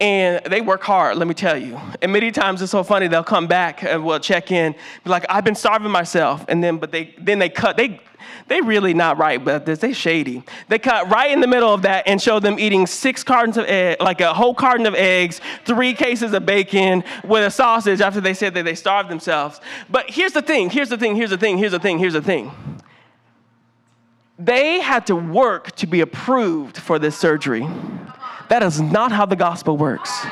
[0.03, 1.81] And they work hard, let me tell you.
[2.03, 4.73] And many times it's so funny, they'll come back and we'll check in,
[5.05, 6.45] be like, I've been starving myself.
[6.49, 8.01] And then, but they, then they cut, they,
[8.49, 9.79] they really not right but this.
[9.79, 10.43] They shady.
[10.67, 13.67] They cut right in the middle of that and show them eating six cartons of
[13.67, 18.21] eggs, like a whole carton of eggs, three cases of bacon with a sausage after
[18.21, 19.61] they said that they starved themselves.
[19.89, 22.23] But here's the thing, here's the thing, here's the thing, here's the thing, here's the
[22.23, 22.51] thing.
[24.37, 27.65] They had to work to be approved for this surgery.
[28.53, 30.27] That is not how the gospel works.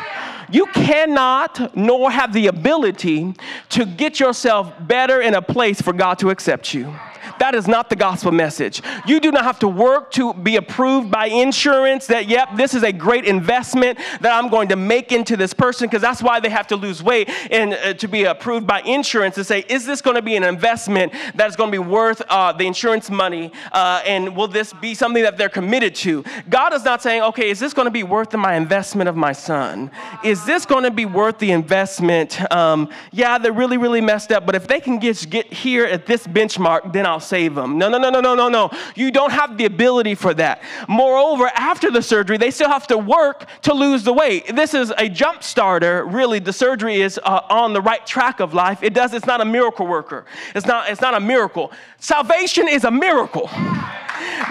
[0.50, 3.34] You cannot nor have the ability
[3.70, 6.94] to get yourself better in a place for God to accept you.
[7.40, 8.82] That is not the gospel message.
[9.06, 12.82] You do not have to work to be approved by insurance that, yep, this is
[12.82, 16.50] a great investment that I'm going to make into this person because that's why they
[16.50, 20.02] have to lose weight and uh, to be approved by insurance to say, is this
[20.02, 23.50] going to be an investment that is going to be worth uh, the insurance money
[23.72, 26.22] uh, and will this be something that they're committed to?
[26.50, 29.32] God is not saying, okay, is this going to be worth my investment of my
[29.32, 29.90] son?
[30.22, 32.38] Is this going to be worth the investment?
[32.52, 36.04] Um, yeah, they're really, really messed up, but if they can just get here at
[36.04, 37.78] this benchmark, then I'll save them.
[37.78, 38.70] No, no, no, no, no, no, no.
[38.96, 40.62] You don't have the ability for that.
[40.88, 44.54] Moreover, after the surgery, they still have to work to lose the weight.
[44.54, 46.04] This is a jump starter.
[46.04, 48.82] Really, the surgery is uh, on the right track of life.
[48.82, 49.14] It does.
[49.14, 50.26] It's not a miracle worker.
[50.54, 50.90] It's not.
[50.90, 51.72] It's not a miracle.
[51.98, 53.48] Salvation is a miracle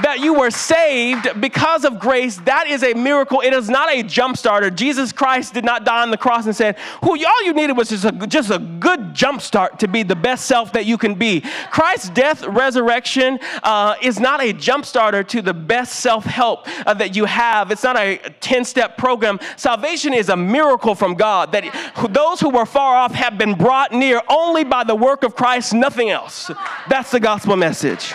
[0.02, 3.42] that you were saved because of grace, that is a miracle.
[3.42, 4.70] It is not a jump starter.
[4.70, 7.89] Jesus Christ did not die on the cross and said, Who all you needed was
[7.89, 11.15] just a, just a good jump start to be the best self that you can
[11.15, 11.42] be.
[11.72, 17.15] Christ's death, uh, is not a jump starter to the best self help uh, that
[17.15, 17.71] you have.
[17.71, 19.39] It's not a 10 step program.
[19.58, 21.63] Salvation is a miracle from God that
[22.10, 25.73] those who were far off have been brought near only by the work of Christ,
[25.73, 26.51] nothing else.
[26.89, 28.13] That's the gospel message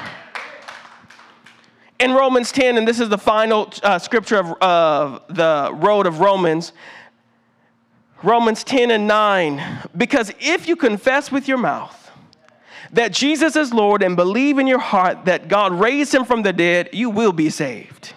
[1.98, 6.20] in Romans 10, and this is the final uh, scripture of uh, the road of
[6.20, 6.72] Romans,
[8.22, 9.88] Romans 10 and 9.
[9.96, 12.03] Because if you confess with your mouth
[12.94, 16.52] that Jesus is Lord and believe in your heart that God raised him from the
[16.52, 18.14] dead, you will be saved.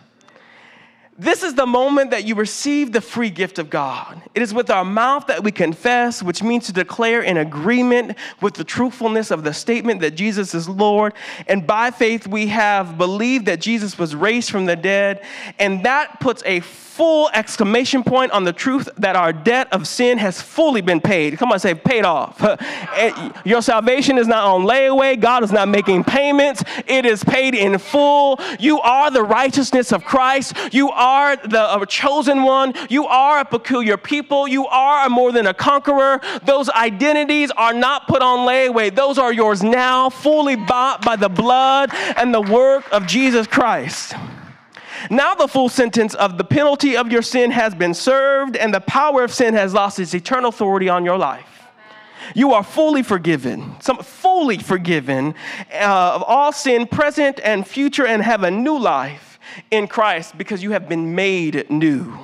[1.19, 4.21] This is the moment that you receive the free gift of God.
[4.35, 8.53] It is with our mouth that we confess, which means to declare in agreement with
[8.53, 11.13] the truthfulness of the statement that Jesus is Lord.
[11.47, 15.23] And by faith, we have believed that Jesus was raised from the dead.
[15.57, 16.59] And that puts a
[16.97, 21.37] full exclamation point on the truth that our debt of sin has fully been paid.
[21.37, 22.43] Come on, say paid off.
[23.45, 25.19] Your salvation is not on layaway.
[25.19, 26.63] God is not making payments.
[26.87, 28.39] It is paid in full.
[28.59, 30.55] You are the righteousness of Christ.
[30.73, 32.73] You are the uh, chosen one.
[32.89, 34.47] You are a peculiar people.
[34.47, 36.19] You are more than a conqueror.
[36.45, 38.93] Those identities are not put on layaway.
[38.93, 44.15] Those are yours now, fully bought by the blood and the work of Jesus Christ.
[45.09, 48.81] Now the full sentence of the penalty of your sin has been served, and the
[48.81, 51.45] power of sin has lost its eternal authority on your life.
[52.35, 55.35] You are fully forgiven, some fully forgiven
[55.73, 59.39] uh, of all sin, present and future, and have a new life
[59.71, 62.17] in Christ because you have been made new.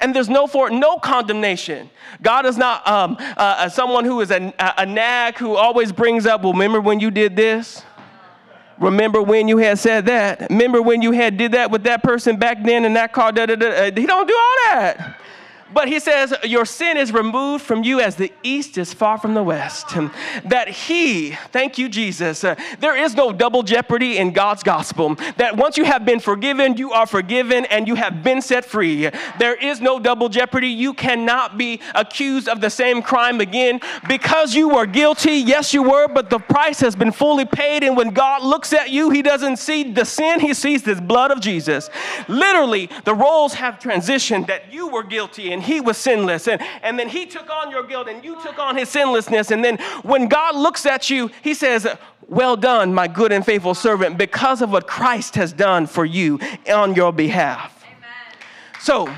[0.00, 1.90] And there's no for no condemnation.
[2.22, 6.42] God is not um, uh, someone who is a, a nag who always brings up,
[6.42, 7.82] well, remember when you did this?
[8.80, 10.48] Remember when you had said that?
[10.50, 13.30] Remember when you had did that with that person back then in that car?
[13.30, 13.84] Da, da, da.
[13.92, 15.19] He don't do all that.
[15.72, 19.34] But he says, Your sin is removed from you as the east is far from
[19.34, 19.94] the west.
[20.44, 25.16] That he, thank you, Jesus, uh, there is no double jeopardy in God's gospel.
[25.36, 29.10] That once you have been forgiven, you are forgiven and you have been set free.
[29.38, 30.68] There is no double jeopardy.
[30.68, 35.32] You cannot be accused of the same crime again because you were guilty.
[35.32, 37.84] Yes, you were, but the price has been fully paid.
[37.84, 41.30] And when God looks at you, he doesn't see the sin, he sees the blood
[41.30, 41.90] of Jesus.
[42.28, 46.48] Literally, the roles have transitioned that you were guilty and and he was sinless.
[46.48, 49.50] And, and then he took on your guilt and you took on his sinlessness.
[49.50, 51.86] And then when God looks at you, he says,
[52.28, 56.40] Well done, my good and faithful servant, because of what Christ has done for you
[56.72, 57.84] on your behalf.
[57.84, 58.40] Amen.
[58.80, 59.12] So,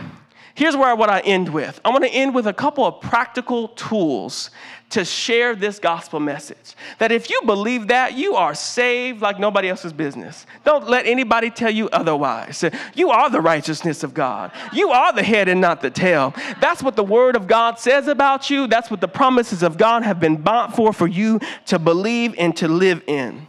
[0.56, 1.80] here's where I want to end with.
[1.84, 4.50] I want to end with a couple of practical tools
[4.92, 6.74] to share this gospel message.
[6.98, 10.46] That if you believe that, you are saved like nobody else's business.
[10.64, 12.64] Don't let anybody tell you otherwise.
[12.94, 14.52] You are the righteousness of God.
[14.72, 16.34] You are the head and not the tail.
[16.60, 18.66] That's what the word of God says about you.
[18.66, 22.54] That's what the promises of God have been bought for for you to believe and
[22.58, 23.46] to live in.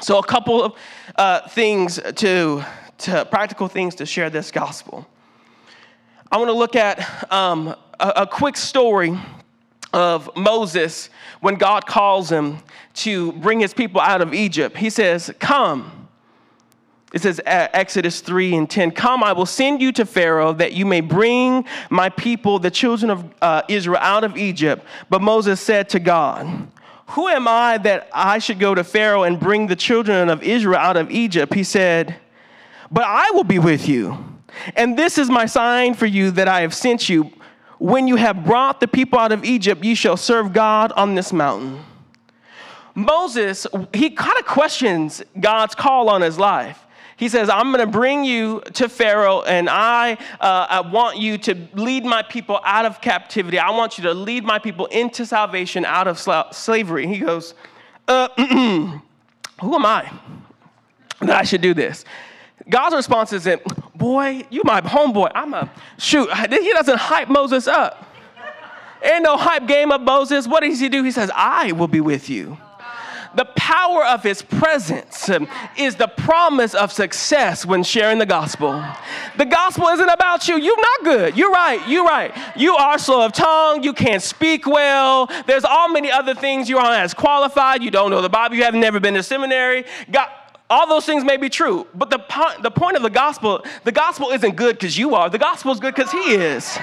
[0.00, 0.74] So, a couple of
[1.16, 2.64] uh, things to,
[2.98, 5.06] to practical things to share this gospel.
[6.30, 9.18] I want to look at um, a, a quick story
[9.92, 11.10] of Moses
[11.40, 12.58] when God calls him
[12.94, 14.76] to bring his people out of Egypt.
[14.76, 16.08] He says, Come.
[17.12, 20.84] It says, Exodus 3 and 10, Come, I will send you to Pharaoh that you
[20.84, 24.84] may bring my people, the children of uh, Israel, out of Egypt.
[25.08, 26.68] But Moses said to God,
[27.08, 30.78] Who am I that I should go to Pharaoh and bring the children of Israel
[30.78, 31.54] out of Egypt?
[31.54, 32.16] He said,
[32.90, 34.38] But I will be with you.
[34.76, 37.30] And this is my sign for you that I have sent you.
[37.78, 41.32] When you have brought the people out of Egypt, you shall serve God on this
[41.32, 41.84] mountain.
[42.94, 46.84] Moses, he kind of questions God's call on his life.
[47.16, 51.36] He says, I'm going to bring you to Pharaoh, and I, uh, I want you
[51.38, 53.58] to lead my people out of captivity.
[53.58, 57.08] I want you to lead my people into salvation out of sla- slavery.
[57.08, 57.54] He goes,
[58.06, 58.28] uh,
[59.60, 60.10] Who am I
[61.20, 62.04] that I should do this?
[62.68, 63.62] God's response isn't,
[63.96, 65.30] boy, you my homeboy.
[65.34, 68.04] I'm a, shoot, he doesn't hype Moses up.
[69.02, 70.46] Ain't no hype game of Moses.
[70.46, 71.04] What does he do?
[71.04, 72.58] He says, I will be with you.
[73.34, 75.46] The power of his presence um,
[75.76, 78.82] is the promise of success when sharing the gospel.
[79.36, 80.58] The gospel isn't about you.
[80.58, 81.36] You're not good.
[81.36, 81.86] You're right.
[81.86, 82.34] You're right.
[82.56, 83.82] You are slow of tongue.
[83.82, 85.30] You can't speak well.
[85.46, 87.82] There's all many other things you aren't as qualified.
[87.82, 88.56] You don't know the Bible.
[88.56, 89.84] You have never been to seminary.
[90.10, 90.30] God,
[90.70, 93.92] all those things may be true, but the, po- the point of the gospel, the
[93.92, 95.30] gospel isn't good because you are.
[95.30, 96.78] The gospel is good because he is.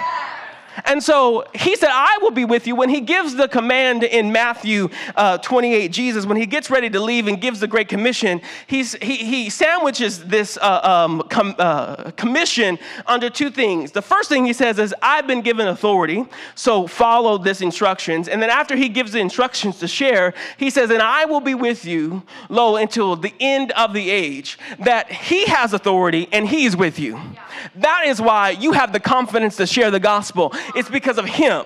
[0.84, 2.76] And so he said, I will be with you.
[2.76, 7.00] When he gives the command in Matthew uh, 28, Jesus, when he gets ready to
[7.00, 12.12] leave and gives the Great Commission, he's, he, he sandwiches this uh, um, com, uh,
[12.12, 13.92] commission under two things.
[13.92, 18.28] The first thing he says is, I've been given authority, so follow this instructions.
[18.28, 21.56] And then after he gives the instructions to share, he says, And I will be
[21.56, 26.76] with you, lo, until the end of the age, that he has authority and he's
[26.76, 27.16] with you.
[27.16, 27.46] Yeah.
[27.76, 30.54] That is why you have the confidence to share the gospel.
[30.76, 31.66] It's because of Him.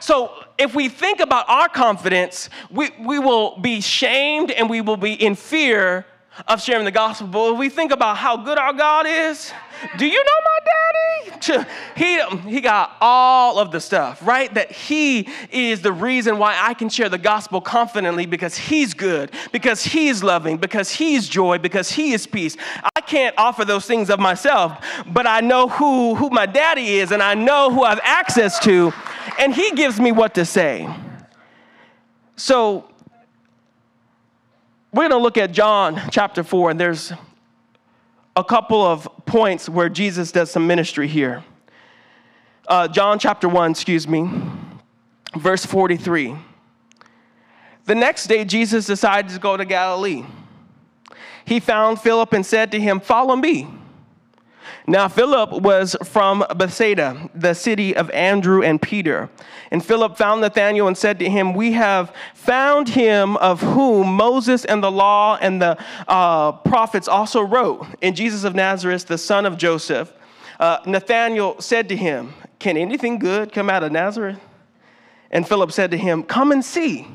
[0.00, 4.96] So if we think about our confidence, we, we will be shamed and we will
[4.96, 6.06] be in fear
[6.48, 7.28] of sharing the gospel.
[7.28, 9.52] But if we think about how good our God is,
[9.96, 10.74] do you know my daddy?
[11.96, 14.52] He, he got all of the stuff, right?
[14.54, 19.30] That he is the reason why I can share the gospel confidently because he's good,
[19.52, 22.56] because he's loving, because he's joy, because he is peace.
[23.06, 27.22] Can't offer those things of myself, but I know who, who my daddy is and
[27.22, 28.92] I know who I have access to,
[29.38, 30.88] and he gives me what to say.
[32.36, 32.88] So,
[34.92, 37.12] we're going to look at John chapter 4, and there's
[38.36, 41.44] a couple of points where Jesus does some ministry here.
[42.66, 44.28] Uh, John chapter 1, excuse me,
[45.36, 46.36] verse 43.
[47.86, 50.24] The next day, Jesus decided to go to Galilee.
[51.44, 53.68] He found Philip and said to him, Follow me.
[54.86, 59.30] Now, Philip was from Bethsaida, the city of Andrew and Peter.
[59.70, 64.64] And Philip found Nathanael and said to him, We have found him of whom Moses
[64.66, 69.46] and the law and the uh, prophets also wrote, in Jesus of Nazareth, the son
[69.46, 70.12] of Joseph.
[70.60, 74.38] Uh, Nathanael said to him, Can anything good come out of Nazareth?
[75.30, 77.06] And Philip said to him, Come and see.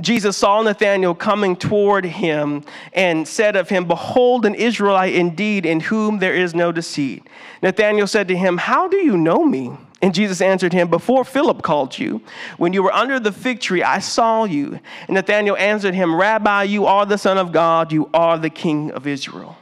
[0.00, 5.80] Jesus saw Nathanael coming toward him and said of him, Behold, an Israelite indeed, in
[5.80, 7.26] whom there is no deceit.
[7.62, 9.76] Nathanael said to him, How do you know me?
[10.00, 12.22] And Jesus answered him, Before Philip called you,
[12.56, 14.80] when you were under the fig tree, I saw you.
[15.06, 18.90] And Nathanael answered him, Rabbi, you are the Son of God, you are the King
[18.90, 19.56] of Israel.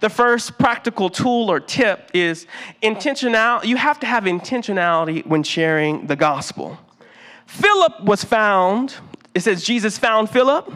[0.00, 2.46] The first practical tool or tip is
[2.82, 3.66] intentionality.
[3.66, 6.78] You have to have intentionality when sharing the gospel.
[7.46, 8.96] Philip was found
[9.38, 10.68] it says Jesus found Philip.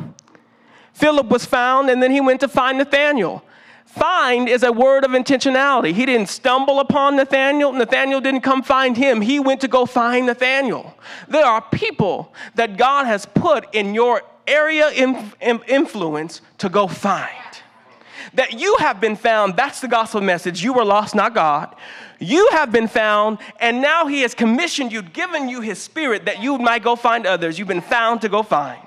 [0.92, 3.44] Philip was found, and then he went to find Nathanael.
[3.86, 5.92] Find is a word of intentionality.
[5.92, 7.72] He didn't stumble upon Nathanael.
[7.72, 9.20] Nathanael didn't come find him.
[9.20, 10.96] He went to go find Nathanael.
[11.26, 17.30] There are people that God has put in your area of influence to go find.
[18.34, 20.62] That you have been found, that's the gospel message.
[20.62, 21.74] You were lost, not God.
[22.22, 26.42] You have been found, and now He has commissioned you, given you His Spirit that
[26.42, 27.58] you might go find others.
[27.58, 28.86] You've been found to go find.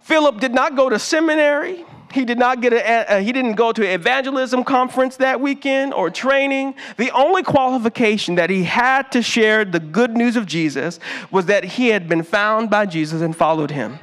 [0.00, 1.84] Philip did not go to seminary.
[2.10, 6.08] He did not get a, he didn't go to an evangelism conference that weekend or
[6.08, 6.74] training.
[6.96, 10.98] The only qualification that he had to share the good news of Jesus
[11.30, 13.98] was that he had been found by Jesus and followed him.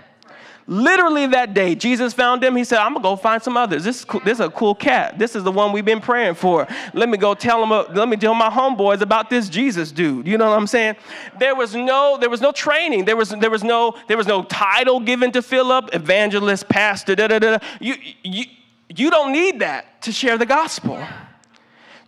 [0.67, 2.55] Literally that day, Jesus found him.
[2.55, 3.83] He said, I'm going to go find some others.
[3.83, 4.21] This is, cool.
[4.21, 5.19] this is a cool cat.
[5.19, 6.67] This is the one we've been praying for.
[6.93, 10.25] Let me go tell him, uh, let me tell my homeboys about this Jesus dude.
[10.25, 10.95] You know what I'm saying?
[11.37, 13.05] There was no, there was no training.
[13.05, 17.27] There was, there was, no, there was no title given to Philip, evangelist, pastor, da
[17.27, 17.59] da da.
[17.79, 18.45] You, you,
[18.89, 21.05] you don't need that to share the gospel.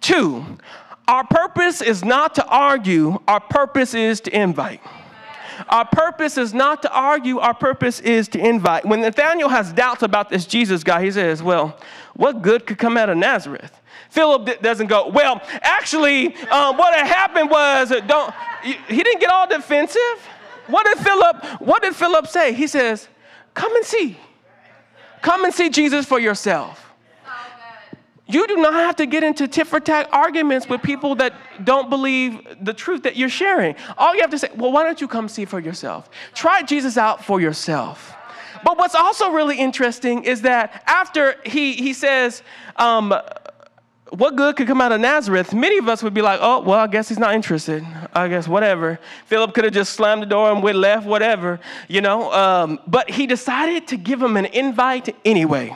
[0.01, 0.43] Two,
[1.08, 4.82] our purpose is not to argue, our purpose is to invite.
[5.70, 8.86] Our purpose is not to argue, our purpose is to invite.
[8.86, 11.78] When Nathaniel has doubts about this Jesus guy, he says, Well,
[12.16, 13.80] what good could come out of Nazareth?
[14.10, 18.34] Philip doesn't go, Well, actually, um, what had happened was, uh, don't,
[18.64, 20.28] he didn't get all defensive.
[20.68, 22.53] What did Philip, what did Philip say?
[22.53, 23.08] He says,
[23.53, 24.18] Come and see.
[25.22, 26.86] Come and see Jesus for yourself.
[28.30, 31.89] You do not have to get into tit for tat arguments with people that don't
[31.89, 33.75] believe the truth that you're sharing.
[33.97, 36.09] All you have to say, well, why don't you come see for yourself?
[36.34, 38.13] Try Jesus out for yourself.
[38.65, 42.43] But what's also really interesting is that after he, he says,
[42.75, 43.13] um,
[44.09, 45.53] what good could come out of Nazareth?
[45.53, 47.86] Many of us would be like, oh, well, I guess he's not interested.
[48.13, 48.99] I guess whatever.
[49.25, 52.32] Philip could have just slammed the door and went left, whatever, you know.
[52.32, 55.75] Um, but he decided to give him an invite anyway.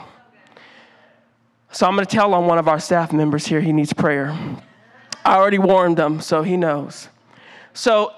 [1.72, 4.38] So I'm going to tell on one of our staff members here he needs prayer.
[5.24, 7.08] I already warned him, so he knows.
[7.72, 8.12] So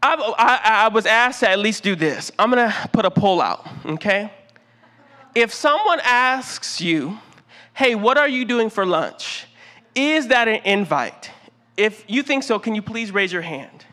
[0.00, 2.30] I, I, I was asked to at least do this.
[2.38, 4.32] I'm going to put a poll out, okay?
[5.34, 7.18] If someone asks you,
[7.74, 9.46] hey, what are you doing for lunch?
[9.96, 11.32] Is that an invite?
[11.76, 13.84] If you think so, can you please raise your hand?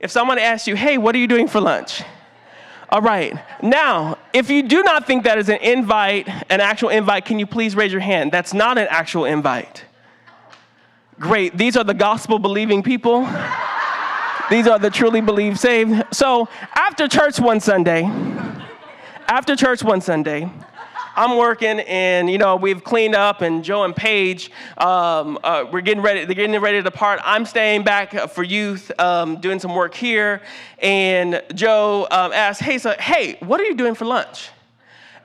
[0.00, 2.02] If someone asks you, hey, what are you doing for lunch?
[2.92, 3.32] All right.
[3.62, 7.46] Now, if you do not think that is an invite, an actual invite, can you
[7.46, 8.30] please raise your hand?
[8.30, 9.86] That's not an actual invite.
[11.18, 11.56] Great.
[11.56, 13.22] These are the gospel believing people.
[14.50, 16.04] These are the truly believe saved.
[16.12, 18.04] So, after church one Sunday,
[19.26, 20.50] after church one Sunday,
[21.14, 25.82] I'm working and, you know, we've cleaned up and Joe and Paige, um, uh, we're
[25.82, 27.20] getting ready, they're getting ready to depart.
[27.24, 30.40] I'm staying back for youth, um, doing some work here.
[30.78, 34.48] And Joe um, hey, so, hey, what are you doing for lunch?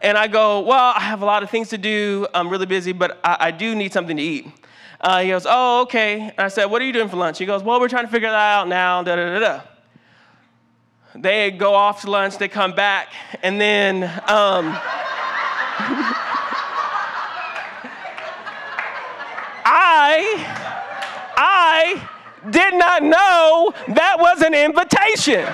[0.01, 2.27] And I go, well, I have a lot of things to do.
[2.33, 4.47] I'm really busy, but I, I do need something to eat.
[4.99, 6.21] Uh, he goes, oh, okay.
[6.21, 7.37] And I said, what are you doing for lunch?
[7.37, 9.61] He goes, well, we're trying to figure that out now, da da da da.
[11.15, 13.11] They go off to lunch, they come back,
[13.41, 14.77] and then um,
[19.69, 20.45] I,
[21.35, 22.09] I
[22.49, 25.45] did not know that was an invitation.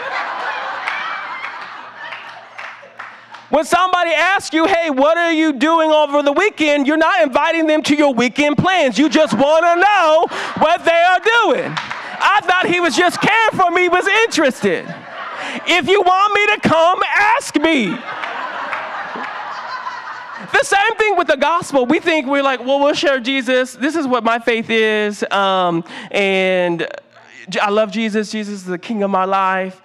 [3.49, 6.87] When somebody asks you, hey, what are you doing over the weekend?
[6.87, 8.97] You're not inviting them to your weekend plans.
[8.97, 11.71] You just want to know what they are doing.
[12.25, 14.85] I thought he was just caring for me, was interested.
[15.67, 17.95] If you want me to come, ask me.
[20.53, 21.85] The same thing with the gospel.
[21.87, 23.73] We think we're like, well, we'll share Jesus.
[23.73, 25.23] This is what my faith is.
[25.31, 26.87] Um, and
[27.59, 28.31] I love Jesus.
[28.31, 29.81] Jesus is the king of my life.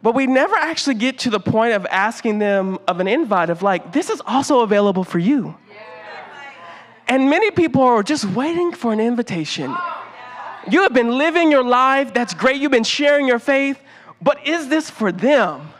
[0.00, 3.62] But we never actually get to the point of asking them of an invite of
[3.62, 5.56] like, this is also available for you.
[7.08, 9.74] And many people are just waiting for an invitation.
[10.70, 12.60] You have been living your life, that's great.
[12.60, 13.78] You've been sharing your faith,
[14.20, 15.72] but is this for them?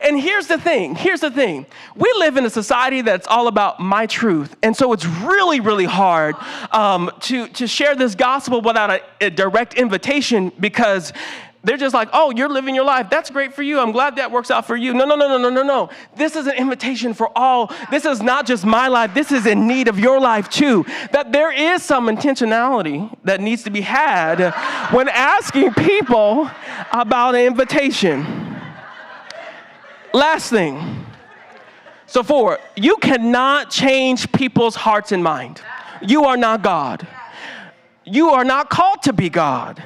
[0.00, 1.66] And here's the thing here's the thing.
[1.94, 4.56] We live in a society that's all about my truth.
[4.62, 6.36] And so it's really, really hard
[6.72, 11.12] um, to, to share this gospel without a, a direct invitation because
[11.64, 13.08] they're just like, oh, you're living your life.
[13.08, 13.80] That's great for you.
[13.80, 14.92] I'm glad that works out for you.
[14.92, 15.90] No, no, no, no, no, no, no.
[16.14, 17.72] This is an invitation for all.
[17.90, 20.84] This is not just my life, this is in need of your life too.
[21.12, 24.52] That there is some intentionality that needs to be had
[24.92, 26.50] when asking people
[26.92, 28.53] about an invitation.
[30.14, 31.06] Last thing.
[32.06, 35.60] So, four, you cannot change people's hearts and mind.
[36.00, 37.04] You are not God.
[38.04, 39.82] You are not called to be God.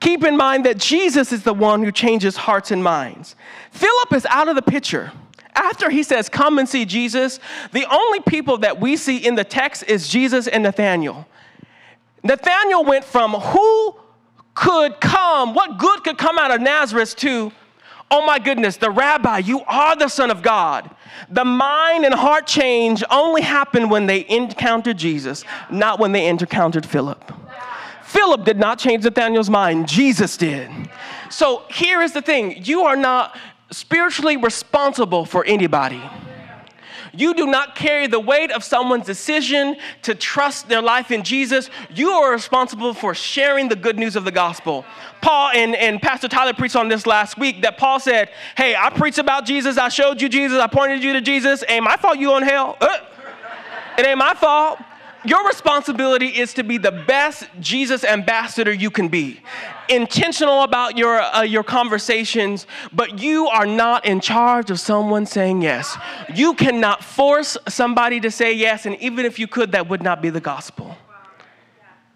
[0.00, 3.36] Keep in mind that Jesus is the one who changes hearts and minds.
[3.70, 5.12] Philip is out of the picture.
[5.54, 7.40] After he says, Come and see Jesus,
[7.72, 11.26] the only people that we see in the text is Jesus and Nathaniel.
[12.22, 13.96] Nathaniel went from who
[14.54, 17.50] could come, what good could come out of Nazareth, to
[18.10, 20.90] Oh my goodness, the rabbi, you are the Son of God.
[21.28, 26.84] The mind and heart change only happened when they encountered Jesus, not when they encountered
[26.84, 27.32] Philip.
[28.02, 30.68] Philip did not change Nathaniel's mind, Jesus did.
[31.30, 33.38] So here is the thing you are not
[33.70, 36.02] spiritually responsible for anybody.
[37.12, 41.70] You do not carry the weight of someone's decision to trust their life in Jesus.
[41.90, 44.84] You are responsible for sharing the good news of the gospel.
[45.20, 48.90] Paul and, and Pastor Tyler preached on this last week that Paul said, Hey, I
[48.90, 51.64] preached about Jesus, I showed you Jesus, I pointed you to Jesus.
[51.68, 52.76] Ain't my fault you on hell.
[52.80, 52.98] Uh,
[53.98, 54.78] it ain't my fault
[55.24, 59.40] your responsibility is to be the best Jesus ambassador you can be.
[59.88, 65.62] Intentional about your, uh, your conversations, but you are not in charge of someone saying
[65.62, 65.96] yes.
[66.34, 70.22] You cannot force somebody to say yes, and even if you could, that would not
[70.22, 70.96] be the gospel.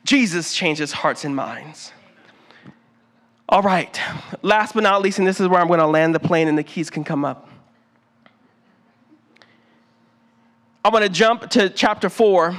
[0.05, 1.93] Jesus changes hearts and minds.
[3.49, 4.01] All right,
[4.43, 6.57] last but not least, and this is where I'm going to land the plane and
[6.57, 7.49] the keys can come up.
[10.83, 12.57] I want to jump to chapter 4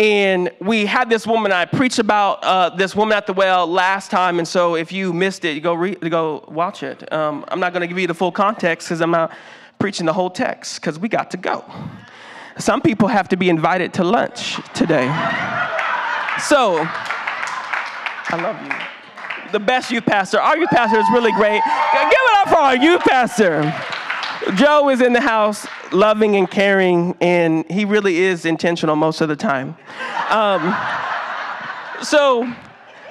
[0.00, 4.10] and we had this woman, I preached about uh, this woman at the well last
[4.10, 4.38] time.
[4.38, 7.12] And so if you missed it, go, re- go watch it.
[7.12, 9.30] Um, I'm not going to give you the full context because I'm not
[9.78, 11.66] preaching the whole text because we got to go.
[12.56, 15.04] Some people have to be invited to lunch today.
[16.48, 16.78] So,
[18.32, 19.52] I love you.
[19.52, 20.40] The best youth pastor.
[20.40, 21.60] Our youth pastor is really great.
[21.60, 23.70] Give it up for our youth pastor.
[24.54, 29.28] Joe is in the house, loving and caring, and he really is intentional most of
[29.28, 29.76] the time.
[30.30, 30.74] Um,
[32.02, 32.50] so,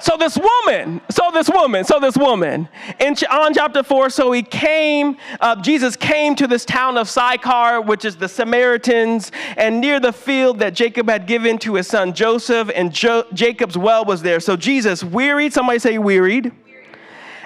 [0.00, 2.68] so this woman, so this woman, so this woman,
[2.98, 7.80] in on chapter four, so he came, uh, Jesus came to this town of Sychar,
[7.80, 12.12] which is the Samaritans, and near the field that Jacob had given to his son
[12.12, 14.40] Joseph, and jo- Jacob's well was there.
[14.40, 16.52] So Jesus, wearied, somebody say wearied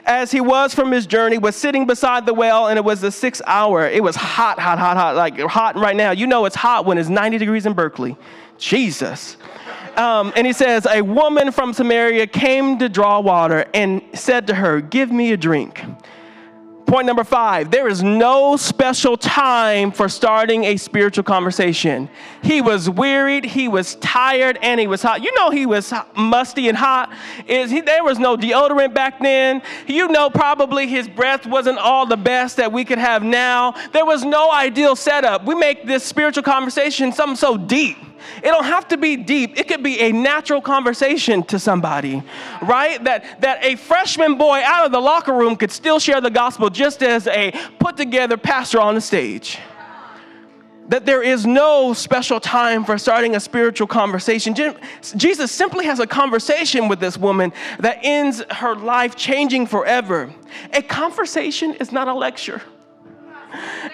[0.06, 3.10] as he was from his journey, was sitting beside the well, and it was the
[3.10, 3.86] sixth hour.
[3.86, 6.10] It was hot, hot, hot, hot, like hot right now.
[6.10, 8.16] You know it's hot when it's 90 degrees in Berkeley.
[8.58, 9.36] Jesus.
[9.96, 14.54] Um, and he says, A woman from Samaria came to draw water and said to
[14.54, 15.82] her, Give me a drink.
[16.86, 22.10] Point number five there is no special time for starting a spiritual conversation.
[22.42, 25.22] He was wearied, he was tired, and he was hot.
[25.22, 27.10] You know, he was musty and hot.
[27.46, 29.62] Is he, there was no deodorant back then.
[29.86, 33.74] You know, probably his breath wasn't all the best that we could have now.
[33.92, 35.46] There was no ideal setup.
[35.46, 37.96] We make this spiritual conversation something so deep.
[38.38, 39.58] It don't have to be deep.
[39.58, 42.22] It could be a natural conversation to somebody,
[42.62, 43.02] right?
[43.04, 46.70] That, that a freshman boy out of the locker room could still share the gospel
[46.70, 49.58] just as a put together pastor on the stage.
[50.88, 54.54] That there is no special time for starting a spiritual conversation.
[55.16, 60.34] Jesus simply has a conversation with this woman that ends her life changing forever.
[60.74, 62.60] A conversation is not a lecture.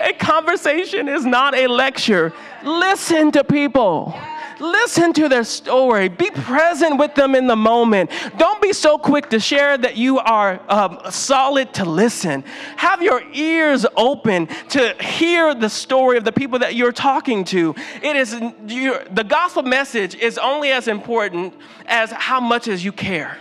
[0.01, 2.33] A conversation is not a lecture.
[2.65, 4.15] Listen to people.
[4.61, 6.09] Listen to their story.
[6.09, 8.11] Be present with them in the moment.
[8.37, 12.45] Don't be so quick to share that you are um, solid to listen.
[12.77, 17.75] Have your ears open to hear the story of the people that you're talking to.
[18.03, 21.55] It is the gospel message is only as important
[21.87, 23.39] as how much as you care.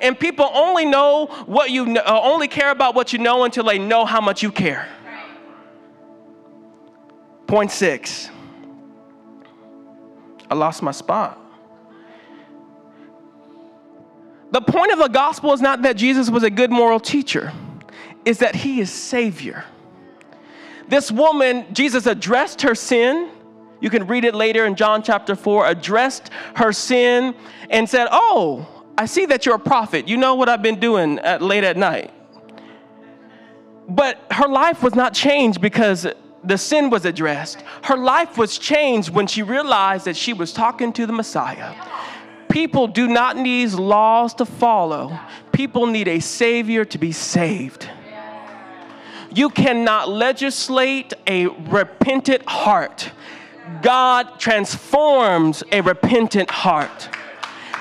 [0.00, 3.78] And people only know what you uh, only care about what you know until they
[3.78, 4.88] know how much you care.
[7.46, 8.30] Point six.
[10.50, 11.40] I lost my spot.
[14.50, 17.52] The point of the gospel is not that Jesus was a good moral teacher,
[18.24, 19.64] is that he is Savior.
[20.86, 23.30] This woman, Jesus addressed her sin.
[23.80, 27.34] You can read it later in John chapter 4, addressed her sin
[27.68, 30.06] and said, Oh, I see that you're a prophet.
[30.06, 32.12] You know what I've been doing at, late at night.
[33.88, 36.06] But her life was not changed because
[36.44, 37.62] the sin was addressed.
[37.82, 41.74] Her life was changed when she realized that she was talking to the Messiah.
[42.48, 45.18] People do not need laws to follow,
[45.52, 47.88] people need a Savior to be saved.
[49.34, 53.10] You cannot legislate a repentant heart.
[53.82, 57.08] God transforms a repentant heart.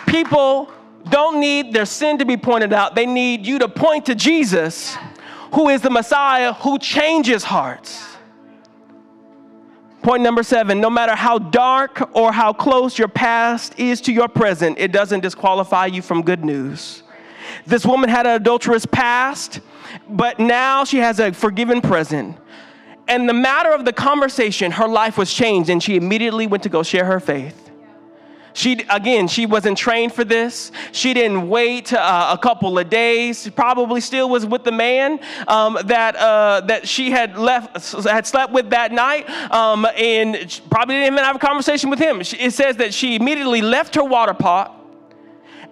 [0.07, 0.71] People
[1.09, 4.97] don't need their sin to be pointed out, they need you to point to Jesus,
[5.53, 8.12] who is the Messiah who changes hearts.
[10.03, 14.27] Point number seven no matter how dark or how close your past is to your
[14.27, 17.03] present, it doesn't disqualify you from good news.
[17.65, 19.61] This woman had an adulterous past,
[20.09, 22.37] but now she has a forgiven present.
[23.07, 26.69] And the matter of the conversation, her life was changed, and she immediately went to
[26.69, 27.71] go share her faith.
[28.53, 30.71] She again, she wasn't trained for this.
[30.91, 33.43] She didn't wait uh, a couple of days.
[33.43, 38.27] She probably still was with the man um, that uh, that she had left, had
[38.27, 42.21] slept with that night, um, and probably didn't even have a conversation with him.
[42.21, 44.79] It says that she immediately left her water pot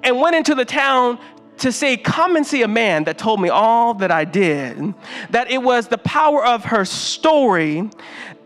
[0.03, 1.19] and went into the town
[1.61, 4.93] to say, Come and see a man that told me all that I did.
[5.29, 7.89] That it was the power of her story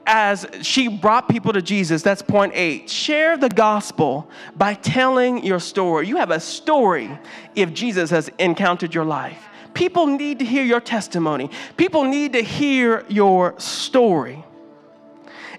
[0.06, 2.02] as she brought people to Jesus.
[2.02, 2.90] That's point eight.
[2.90, 6.08] Share the gospel by telling your story.
[6.08, 7.10] You have a story
[7.56, 9.48] if Jesus has encountered your life.
[9.74, 14.45] People need to hear your testimony, people need to hear your story.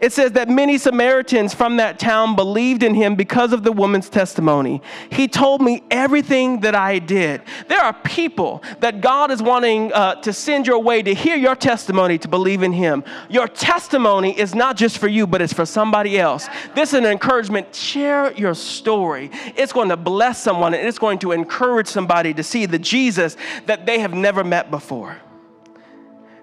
[0.00, 4.08] It says that many Samaritans from that town believed in him because of the woman's
[4.08, 4.82] testimony.
[5.10, 7.42] He told me everything that I did.
[7.68, 11.54] There are people that God is wanting uh, to send your way to hear your
[11.54, 13.04] testimony to believe in him.
[13.28, 16.48] Your testimony is not just for you, but it's for somebody else.
[16.74, 17.74] This is an encouragement.
[17.74, 19.30] Share your story.
[19.56, 23.36] It's going to bless someone and it's going to encourage somebody to see the Jesus
[23.66, 25.18] that they have never met before.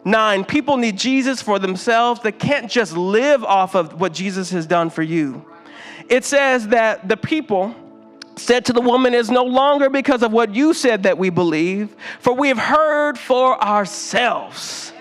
[0.05, 2.21] Nine, people need Jesus for themselves.
[2.21, 5.45] They can't just live off of what Jesus has done for you.
[6.09, 7.73] It says that the people
[8.35, 11.95] said to the woman, Is no longer because of what you said that we believe,
[12.19, 14.91] for we have heard for ourselves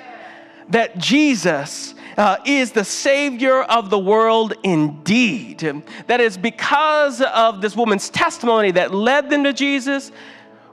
[0.68, 5.82] that Jesus uh, is the Savior of the world indeed.
[6.06, 10.12] That is because of this woman's testimony that led them to Jesus,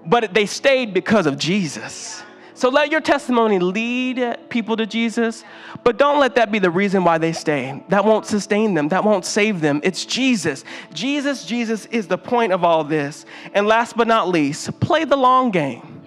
[0.05, 2.23] but they stayed because of Jesus.
[2.60, 5.45] So let your testimony lead people to Jesus,
[5.86, 7.82] but don't let that be the reason why they stay.
[7.88, 9.80] That won't sustain them, that won't save them.
[9.82, 10.66] It's Jesus.
[10.93, 13.26] Jesus, Jesus is the point of all this.
[13.53, 16.01] And last but not least, play the long game.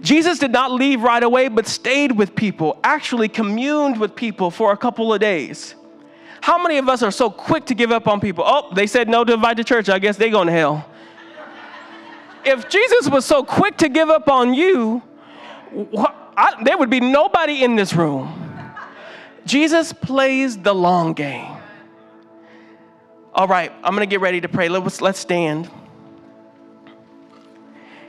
[0.00, 4.70] Jesus did not leave right away, but stayed with people, actually communed with people for
[4.70, 5.74] a couple of days.
[6.40, 8.44] How many of us are so quick to give up on people?
[8.46, 9.88] Oh, they said no to invite to church.
[9.88, 10.88] I guess they going to hell.
[12.44, 15.02] If Jesus was so quick to give up on you,
[16.36, 18.48] I, there would be nobody in this room.
[19.44, 21.56] Jesus plays the long game.
[23.34, 24.68] All right, I'm going to get ready to pray.
[24.68, 25.70] Let's, let's stand.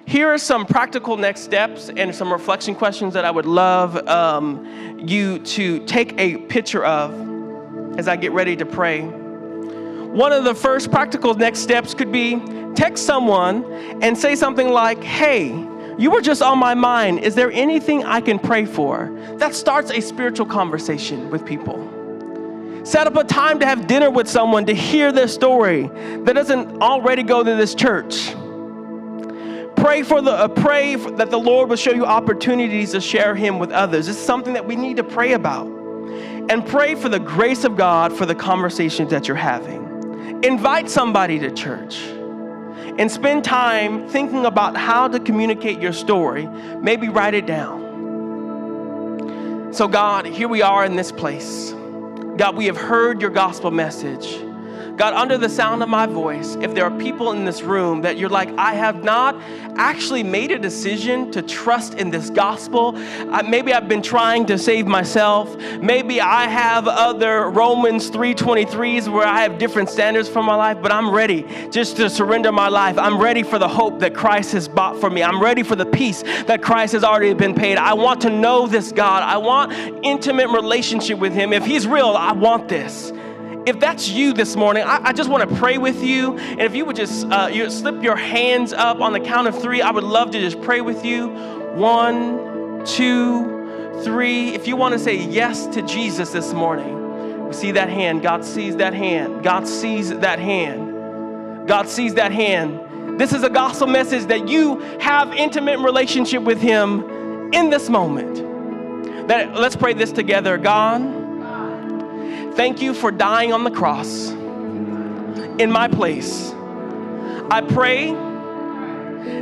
[0.06, 5.00] Here are some practical next steps and some reflection questions that I would love um,
[5.00, 7.14] you to take a picture of
[8.00, 9.02] as I get ready to pray.
[9.04, 12.42] One of the first practical next steps could be
[12.74, 13.64] text someone
[14.02, 15.52] and say something like, Hey,
[16.00, 17.20] you were just on my mind.
[17.20, 19.12] Is there anything I can pray for?
[19.36, 22.86] That starts a spiritual conversation with people.
[22.86, 25.88] Set up a time to have dinner with someone to hear their story
[26.24, 28.34] that doesn't already go to this church.
[29.76, 33.36] Pray for the uh, pray for, that the Lord will show you opportunities to share
[33.36, 34.08] Him with others.
[34.08, 38.14] It's something that we need to pray about, and pray for the grace of God
[38.14, 40.44] for the conversations that you're having.
[40.46, 42.02] Invite somebody to church
[42.98, 46.48] and spend time thinking about how to communicate your story.
[46.82, 47.88] Maybe write it down.
[49.72, 51.72] So, God, here we are in this place.
[52.38, 54.49] God, we have heard your gospel message.
[55.00, 58.18] God, under the sound of my voice, if there are people in this room that
[58.18, 59.34] you're like, I have not
[59.78, 64.58] actually made a decision to trust in this gospel, uh, maybe I've been trying to
[64.58, 65.56] save myself.
[65.82, 70.92] Maybe I have other Romans 3:23s where I have different standards for my life, but
[70.92, 72.98] I'm ready just to surrender my life.
[72.98, 75.24] I'm ready for the hope that Christ has bought for me.
[75.24, 77.78] I'm ready for the peace that Christ has already been paid.
[77.78, 79.24] I want to know this God.
[79.24, 79.72] I want
[80.04, 81.54] intimate relationship with him.
[81.54, 83.14] If he's real, I want this
[83.70, 86.38] if that's you this morning, I, I just want to pray with you.
[86.38, 89.62] And if you would just uh, you slip your hands up on the count of
[89.62, 91.30] three, I would love to just pray with you.
[91.76, 94.50] One, two, three.
[94.50, 98.22] If you want to say yes to Jesus this morning, We see that hand.
[98.22, 99.44] God sees that hand.
[99.44, 101.68] God sees that hand.
[101.68, 103.20] God sees that hand.
[103.20, 107.04] This is a gospel message that you have intimate relationship with him
[107.52, 109.28] in this moment.
[109.28, 110.60] That let's pray this together.
[110.60, 111.02] God,
[112.56, 116.52] thank you for dying on the cross in my place.
[117.52, 118.14] I pray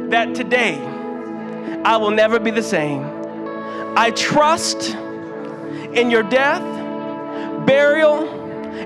[0.09, 0.77] that today
[1.83, 3.03] I will never be the same.
[3.95, 6.61] I trust in your death,
[7.65, 8.27] burial,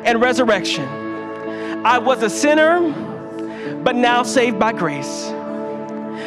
[0.06, 0.88] and resurrection.
[1.86, 2.80] I was a sinner,
[3.84, 5.30] but now saved by grace.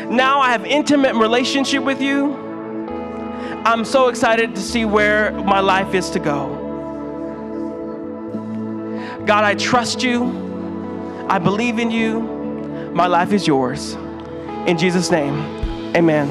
[0.09, 2.35] Now I have intimate relationship with you.
[3.65, 6.64] I'm so excited to see where my life is to go.
[9.27, 10.25] God, I trust you.
[11.29, 12.21] I believe in you.
[12.95, 13.95] My life is yours.
[14.67, 15.35] In Jesus' name,
[15.97, 16.29] amen.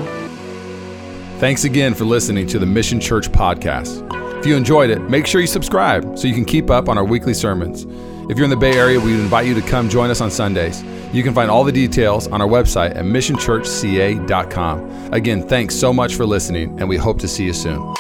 [1.40, 4.08] Thanks again for listening to the Mission Church podcast.
[4.40, 7.04] If you enjoyed it, make sure you subscribe so you can keep up on our
[7.04, 7.86] weekly sermons.
[8.30, 10.84] If you're in the Bay Area, we invite you to come join us on Sundays.
[11.12, 15.14] You can find all the details on our website at missionchurchca.com.
[15.14, 17.94] Again, thanks so much for listening, and we hope to see you soon.